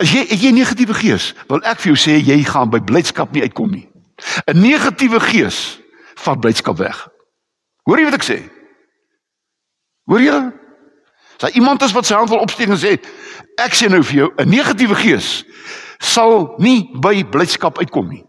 As 0.00 0.10
jy 0.12 0.24
as 0.32 0.40
jy 0.40 0.52
negatiewe 0.54 0.96
gees, 0.96 1.32
wil 1.48 1.62
ek 1.68 1.80
vir 1.82 1.92
jou 1.92 2.00
sê 2.00 2.16
jy 2.20 2.38
gaan 2.48 2.72
by 2.72 2.80
blydskap 2.84 3.32
nie 3.32 3.44
uitkom 3.44 3.72
nie. 3.72 3.88
'n 4.48 4.60
Negatiewe 4.60 5.20
gees 5.20 5.80
vat 6.24 6.40
blydskap 6.40 6.78
weg. 6.78 7.08
Hoor 7.84 7.98
jy 7.98 8.04
wat 8.04 8.14
ek 8.20 8.24
sê? 8.24 8.38
Hoor 10.04 10.20
jy? 10.20 10.38
As 11.44 11.52
iemand 11.52 11.82
is 11.82 11.92
wat 11.92 12.06
sy 12.08 12.16
hand 12.16 12.30
wil 12.32 12.40
opsteek 12.40 12.70
en 12.72 12.80
sê 12.80 12.94
ek 13.60 13.74
sê 13.76 13.90
nou 13.92 14.00
vir 14.02 14.16
jou 14.16 14.28
'n 14.38 14.48
negatiewe 14.48 14.96
gees 14.96 15.44
sal 16.00 16.54
nie 16.58 16.88
by 17.00 17.24
blydskap 17.24 17.78
uitkom 17.78 18.08
nie. 18.08 18.24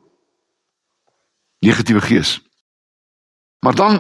Negatiewe 1.64 2.02
gees. 2.02 2.42
Maar 3.64 3.76
dan 3.76 3.94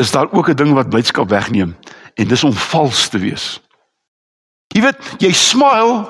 is 0.00 0.10
daar 0.10 0.32
ook 0.32 0.48
'n 0.48 0.56
ding 0.56 0.72
wat 0.72 0.88
blydskap 0.88 1.28
wegneem 1.28 1.76
en 2.14 2.28
dis 2.28 2.44
om 2.44 2.52
vals 2.52 3.08
te 3.08 3.18
wees. 3.18 3.60
Jy 4.66 4.80
weet, 4.80 5.14
jy 5.18 5.32
smile, 5.32 6.08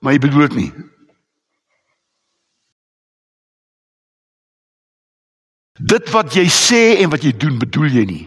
maar 0.00 0.12
jy 0.12 0.18
bedoel 0.18 0.40
dit 0.48 0.54
nie. 0.54 0.72
Dit 5.80 6.10
wat 6.12 6.34
jy 6.34 6.44
sê 6.48 7.00
en 7.00 7.10
wat 7.10 7.24
jy 7.24 7.32
doen, 7.36 7.58
bedoel 7.58 7.88
jy 8.00 8.04
nie. 8.04 8.24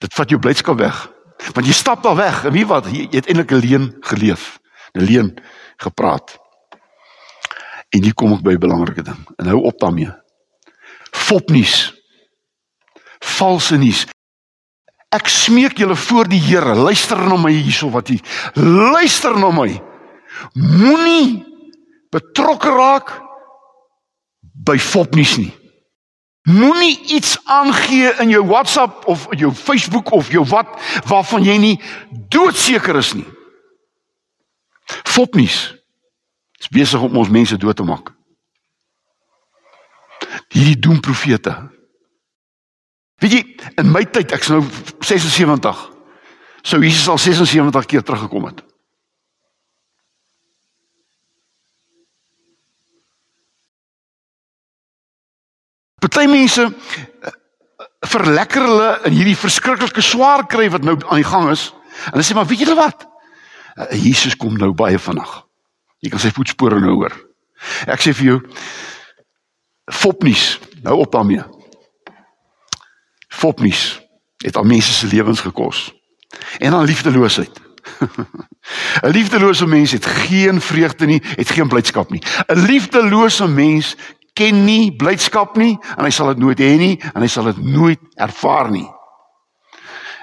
Dit 0.00 0.14
vat 0.14 0.30
jou 0.30 0.38
blydskap 0.40 0.78
weg. 0.80 1.08
Want 1.52 1.66
jy 1.66 1.72
stap 1.76 2.02
daar 2.02 2.16
weg 2.16 2.44
en 2.48 2.52
wie 2.52 2.64
wat 2.66 2.88
jy, 2.92 3.08
het 3.12 3.28
eintlik 3.28 3.52
'n 3.52 3.60
leuen 3.60 3.96
geleef, 4.00 4.58
'n 4.94 5.04
leuen 5.04 5.34
gepraat. 5.76 6.38
En 7.92 8.02
hier 8.02 8.14
kom 8.14 8.32
ek 8.32 8.42
by 8.42 8.52
'n 8.52 8.58
belangrike 8.58 9.02
ding. 9.02 9.20
En 9.36 9.46
hou 9.46 9.62
op 9.62 9.78
daarmee. 9.78 10.12
Fopnuus 11.12 11.96
valse 13.20 13.76
nuus. 13.76 14.04
Ek 15.14 15.28
smeek 15.30 15.78
julle 15.78 15.96
voor 15.96 16.28
die 16.28 16.40
Here, 16.40 16.74
luister 16.74 17.18
na 17.28 17.36
my 17.40 17.52
hierso 17.54 17.90
wat 17.94 18.10
jy 18.12 18.18
luister 18.54 19.36
na 19.38 19.50
my. 19.54 19.70
Moenie 20.54 21.44
betrokke 22.12 22.72
raak 22.74 23.12
by 24.66 24.76
fopnuus 24.78 25.36
nie. 25.40 25.52
Moenie 26.46 26.94
iets 27.16 27.36
aangee 27.50 28.12
in 28.22 28.30
jou 28.30 28.44
WhatsApp 28.46 29.06
of 29.10 29.26
jou 29.34 29.50
Facebook 29.54 30.12
of 30.14 30.30
jou 30.30 30.44
wat 30.46 30.68
waarvan 31.10 31.42
jy 31.42 31.56
nie 31.58 31.76
doodseker 32.30 32.96
is 32.96 33.14
nie. 33.18 33.26
Fopnuus 34.86 35.74
is 36.60 36.70
besig 36.70 37.02
om 37.02 37.18
ons 37.18 37.32
mense 37.32 37.56
dood 37.58 37.76
te 37.76 37.86
maak. 37.86 38.12
Hierdie 40.54 40.78
doemprofete 40.78 41.56
Weet 43.22 43.32
jy, 43.32 43.42
in 43.80 43.88
my 43.92 44.04
tyd, 44.12 44.32
ek's 44.36 44.50
nou 44.52 44.60
76. 45.00 45.84
Sou 46.66 46.80
Jesus 46.82 47.06
al 47.08 47.20
76 47.22 47.88
keer 47.88 48.04
teruggekom 48.04 48.50
het. 48.50 48.60
Party 56.06 56.28
mense 56.30 56.62
eh, 56.62 57.32
verlekker 58.06 58.62
hulle 58.62 58.90
in 59.08 59.16
hierdie 59.16 59.38
verskriklike 59.38 60.04
swaar 60.04 60.44
kry 60.46 60.68
wat 60.70 60.84
nou 60.86 60.94
aan 61.08 61.18
die 61.18 61.26
gang 61.26 61.48
is. 61.50 61.72
En 62.06 62.14
hulle 62.14 62.26
sê 62.26 62.36
maar 62.36 62.46
weet 62.46 62.62
julle 62.62 62.76
wat? 62.78 63.08
Eh, 63.74 64.04
Jesus 64.04 64.36
kom 64.38 64.54
nou 64.54 64.70
baie 64.70 65.00
vinnig. 65.02 65.32
Jy 66.04 66.12
kan 66.12 66.22
sy 66.22 66.30
voetspore 66.36 66.78
nou 66.78 66.94
hoor. 67.00 67.16
Ek 67.90 68.04
sê 68.04 68.14
vir 68.14 68.28
jou 68.30 68.38
fopnuus, 69.90 70.60
nou 70.86 71.00
op 71.02 71.10
daarmee. 71.10 71.42
Fopnuus 73.26 73.96
het 74.44 74.58
al 74.58 74.66
mense 74.68 74.94
se 74.94 75.10
lewens 75.10 75.42
gekos. 75.42 75.88
En 76.62 76.70
dan 76.70 76.86
liefdeloosheid. 76.86 77.64
'n 79.02 79.10
Liefdelose 79.10 79.66
mens 79.66 79.90
het 79.90 80.06
geen 80.06 80.60
vreugde 80.60 81.06
nie, 81.06 81.22
het 81.24 81.50
geen 81.50 81.68
blydskap 81.68 82.10
nie. 82.10 82.22
'n 82.46 82.58
Liefdelose 82.66 83.48
mens 83.48 83.96
ken 84.36 84.64
nie 84.64 84.92
blydskap 84.96 85.56
nie 85.56 85.74
en 85.96 86.04
hy 86.04 86.12
sal 86.14 86.34
dit 86.34 86.42
nooit 86.44 86.60
hê 86.60 86.74
nie 86.80 86.94
en 87.12 87.24
hy 87.24 87.30
sal 87.30 87.48
dit 87.50 87.62
nooit 87.64 88.02
ervaar 88.20 88.70
nie. 88.72 88.86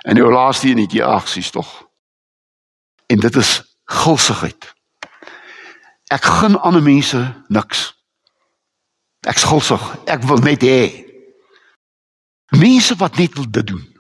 En 0.06 0.20
jou 0.20 0.30
laaste 0.32 0.70
enetjie 0.70 1.04
agsies 1.06 1.52
tog. 1.56 1.70
En 3.10 3.20
dit 3.20 3.36
is 3.40 3.52
gulsigheid. 3.90 4.70
Ek 6.14 6.26
gun 6.40 6.60
ander 6.62 6.84
mense 6.84 7.20
niks. 7.48 7.88
Ek's 9.28 9.48
gulsig. 9.48 9.82
Ek 10.12 10.26
wil 10.28 10.44
net 10.44 10.66
hê 10.68 11.04
Mense 12.54 12.94
wat 13.02 13.18
net 13.18 13.34
wil 13.34 13.50
dit 13.50 13.68
doen. 13.68 13.98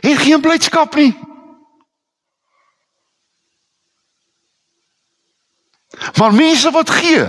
Het 0.00 0.18
geen 0.18 0.40
blydskap 0.40 0.94
nie. 0.94 1.12
Maar 6.16 6.34
mense 6.34 6.70
wat 6.70 6.90
gee. 6.90 7.26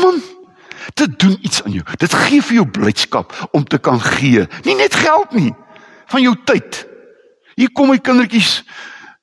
Man, 0.00 0.22
dit 1.00 1.18
doen 1.20 1.36
iets 1.40 1.62
aan 1.64 1.74
jou. 1.78 1.84
Dit 2.02 2.14
gee 2.26 2.42
vir 2.42 2.60
jou 2.60 2.66
blydskap 2.78 3.34
om 3.56 3.64
te 3.64 3.78
kan 3.78 4.00
gee. 4.00 4.46
Nie 4.66 4.76
net 4.78 4.94
geld 4.94 5.32
nie, 5.36 5.52
van 6.12 6.22
jou 6.22 6.34
tyd. 6.44 6.84
Hier 7.58 7.72
kom 7.72 7.90
my 7.92 7.98
kindertjies. 7.98 8.60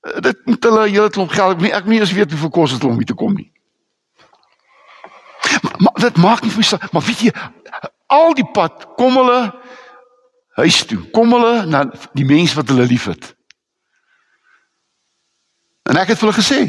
Eh, 0.01 0.19
dit 0.29 0.45
moet 0.45 0.63
hulle 0.69 0.87
hele 0.87 1.09
klomp 1.13 1.33
geld. 1.33 1.63
Ek 1.71 1.85
nie 1.89 1.99
eens 1.99 2.13
weet 2.15 2.33
hoeveel 2.33 2.53
kos 2.53 2.75
dit 2.75 2.83
om 2.87 2.97
hier 2.99 3.09
te 3.09 3.17
kom 3.17 3.35
nie. 3.37 3.49
Maar, 5.61 5.75
maar 5.77 6.01
dit 6.09 6.17
maak 6.21 6.43
nie 6.43 6.51
vir 6.51 6.65
my, 6.65 6.89
maar 6.91 7.05
weet 7.07 7.25
jy, 7.27 7.31
al 8.11 8.33
die 8.35 8.47
pad 8.53 8.87
kom 8.99 9.15
hulle 9.19 9.39
huis 10.59 10.83
toe. 10.85 10.99
Kom 11.15 11.31
hulle 11.35 11.65
na 11.69 11.85
die 12.17 12.27
mense 12.27 12.55
wat 12.57 12.69
hulle 12.73 12.87
liefhet. 12.89 13.33
En 15.87 15.99
ek 15.99 16.11
het 16.11 16.19
vir 16.19 16.27
hulle 16.27 16.39
gesê 16.41 16.61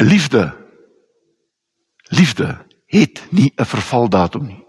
Liefde 0.00 0.66
Liefde 2.08 2.66
het 2.86 3.26
nie 3.30 3.52
'n 3.56 3.64
vervaldatum 3.64 4.46
nie. 4.46 4.66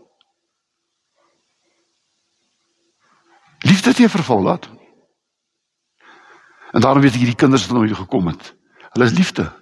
Liefde 3.60 3.90
het 3.90 3.98
nie 3.98 4.08
'n 4.08 4.10
vervaldatum 4.10 4.74
nie. 4.74 4.94
En 6.72 6.82
daarom 6.82 7.02
weet 7.02 7.12
ek 7.14 7.18
hierdie 7.18 7.36
kinders 7.36 7.66
wat 7.68 7.76
nou 7.78 7.86
hier 7.86 7.96
gekom 7.96 8.28
het. 8.28 8.56
Hulle 8.90 9.06
is 9.06 9.18
liefde. 9.18 9.60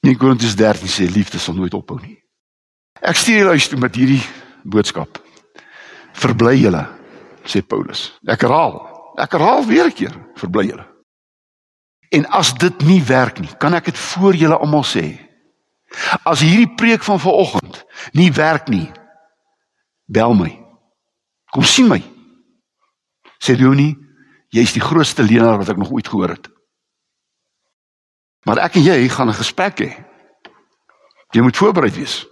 1 0.00 0.16
Korintiërs 0.16 0.56
13 0.56 0.88
sê 0.88 1.12
liefde 1.12 1.38
sal 1.38 1.54
nooit 1.54 1.74
ophou 1.74 2.00
nie. 2.00 2.24
Ek 2.92 3.16
stuur 3.16 3.38
julle 3.38 3.50
uit 3.50 3.78
met 3.78 3.94
hierdie 3.94 4.22
boodskap. 4.62 5.22
Verbly 6.12 6.56
julle, 6.60 6.88
sê 7.44 7.66
Paulus. 7.66 8.18
Ek 8.26 8.40
herhaal. 8.40 8.93
Ek 9.14 9.32
herhaal 9.32 9.66
weer 9.66 9.86
'n 9.86 9.92
keer, 9.92 10.14
verbly 10.34 10.66
julle. 10.66 10.86
En 12.10 12.26
as 12.26 12.54
dit 12.54 12.82
nie 12.82 13.02
werk 13.02 13.40
nie, 13.40 13.50
kan 13.58 13.74
ek 13.74 13.84
dit 13.84 13.98
voor 13.98 14.34
julle 14.34 14.58
almal 14.58 14.84
sê. 14.84 15.18
As 16.24 16.40
hierdie 16.40 16.74
preek 16.74 17.02
van 17.02 17.20
vanoggend 17.20 17.84
nie 18.12 18.32
werk 18.32 18.68
nie, 18.68 18.92
bel 20.06 20.34
my. 20.34 20.50
Kom 21.50 21.62
sien 21.62 21.88
my. 21.88 22.02
Sê 23.38 23.56
Leonie, 23.56 23.96
jy's 24.48 24.72
die 24.72 24.82
grootste 24.82 25.22
leenaar 25.22 25.58
wat 25.58 25.68
ek 25.68 25.76
nog 25.76 25.90
ooit 25.90 26.08
gehoor 26.08 26.28
het. 26.28 26.48
Maar 28.44 28.58
ek 28.66 28.76
en 28.76 28.82
jy 28.82 29.08
gaan 29.08 29.28
'n 29.28 29.40
gesprek 29.42 29.80
hê. 29.80 30.04
Jy 31.30 31.42
moet 31.42 31.56
voorbereid 31.56 31.96
wees. 31.96 32.26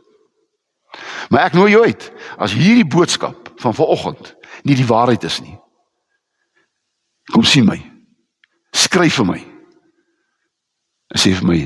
Maar 1.30 1.46
ek 1.46 1.52
nooi 1.52 1.70
jou 1.72 1.84
uit 1.84 2.12
as 2.38 2.52
hierdie 2.52 2.86
boodskap 2.86 3.52
van 3.56 3.74
vanoggend 3.74 4.34
nie 4.62 4.76
die 4.76 4.86
waarheid 4.86 5.24
is 5.24 5.40
nie. 5.40 5.58
Kom 7.32 7.44
sien 7.44 7.66
my. 7.66 7.78
Skryf 8.76 9.16
vir 9.20 9.28
my. 9.28 9.40
Sê 11.16 11.32
vir 11.38 11.48
my. 11.48 11.60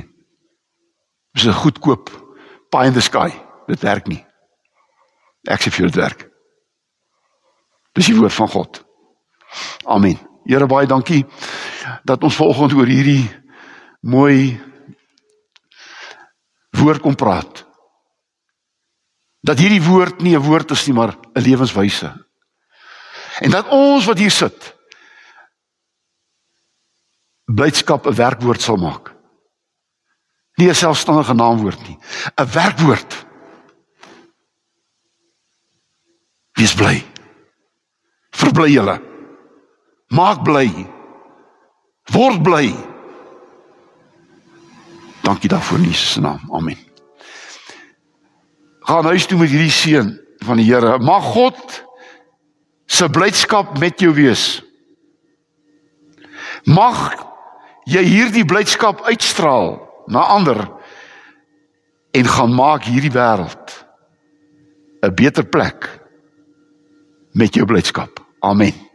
Dis 1.35 1.47
'n 1.47 1.53
goedkoop 1.53 2.11
pie 2.71 2.87
in 2.87 2.95
the 2.95 3.01
sky. 3.01 3.31
Dit 3.69 3.83
werk 3.83 4.07
nie. 4.07 4.25
Ek 5.49 5.61
sê 5.61 5.71
vir 5.71 5.87
jou 5.87 5.91
dit 5.91 6.03
werk. 6.03 6.31
Dis 7.95 8.07
die 8.07 8.17
woord 8.17 8.33
van 8.33 8.49
God. 8.49 8.85
Amen. 9.85 10.19
Here 10.45 10.67
baie 10.67 10.87
dankie 10.87 11.25
dat 12.05 12.23
ons 12.23 12.37
vanoggend 12.37 12.73
oor 12.73 12.87
hierdie 12.87 13.31
mooi 14.01 14.61
woord 16.71 17.03
kom 17.03 17.15
praat. 17.15 17.65
Dat 19.41 19.59
hierdie 19.59 19.83
woord 19.83 20.21
nie 20.23 20.37
'n 20.37 20.43
woord 20.43 20.71
is 20.71 20.87
nie, 20.87 20.95
maar 20.95 21.17
'n 21.35 21.41
lewenswyse. 21.41 22.27
En 23.41 23.51
dat 23.51 23.69
ons 23.69 24.05
wat 24.05 24.19
hier 24.19 24.31
sit 24.31 24.76
blydskap 27.57 28.07
'n 28.07 28.15
werkwoord 28.15 28.63
sal 28.63 28.77
maak. 28.77 29.15
Nie 30.57 30.69
'n 30.69 30.75
selfstandige 30.75 31.35
naamwoord 31.35 31.81
nie, 31.89 31.99
'n 32.37 32.53
werkwoord. 32.53 33.27
Wees 36.57 36.75
bly. 36.75 37.05
Verbly 38.31 38.73
julle. 38.73 39.01
Maak 40.09 40.43
bly. 40.43 40.71
Word 42.13 42.43
bly. 42.43 42.73
Dankie 45.23 45.49
daarvoor 45.49 45.79
in 45.79 45.85
Jesus 45.85 46.13
se 46.13 46.21
naam. 46.21 46.41
Amen. 46.51 46.79
Gaan 48.87 49.05
huis 49.05 49.27
toe 49.27 49.39
met 49.39 49.51
hierdie 49.51 49.71
seën 49.71 50.13
van 50.47 50.57
die 50.57 50.69
Here. 50.69 50.99
Mag 50.99 51.25
God 51.35 51.85
se 52.87 53.09
blydskap 53.11 53.79
met 53.79 54.01
jou 54.01 54.15
wees. 54.15 54.63
Mag 56.65 57.11
jy 57.87 58.03
hierdie 58.03 58.45
blydskap 58.45 59.05
uitstraal 59.07 59.77
na 60.11 60.27
ander 60.35 60.59
en 62.17 62.27
gaan 62.27 62.55
maak 62.55 62.87
hierdie 62.89 63.13
wêreld 63.15 63.87
'n 65.03 65.15
beter 65.15 65.45
plek 65.45 66.01
met 67.33 67.55
jou 67.55 67.67
blydskap. 67.67 68.11
Amen. 68.41 68.86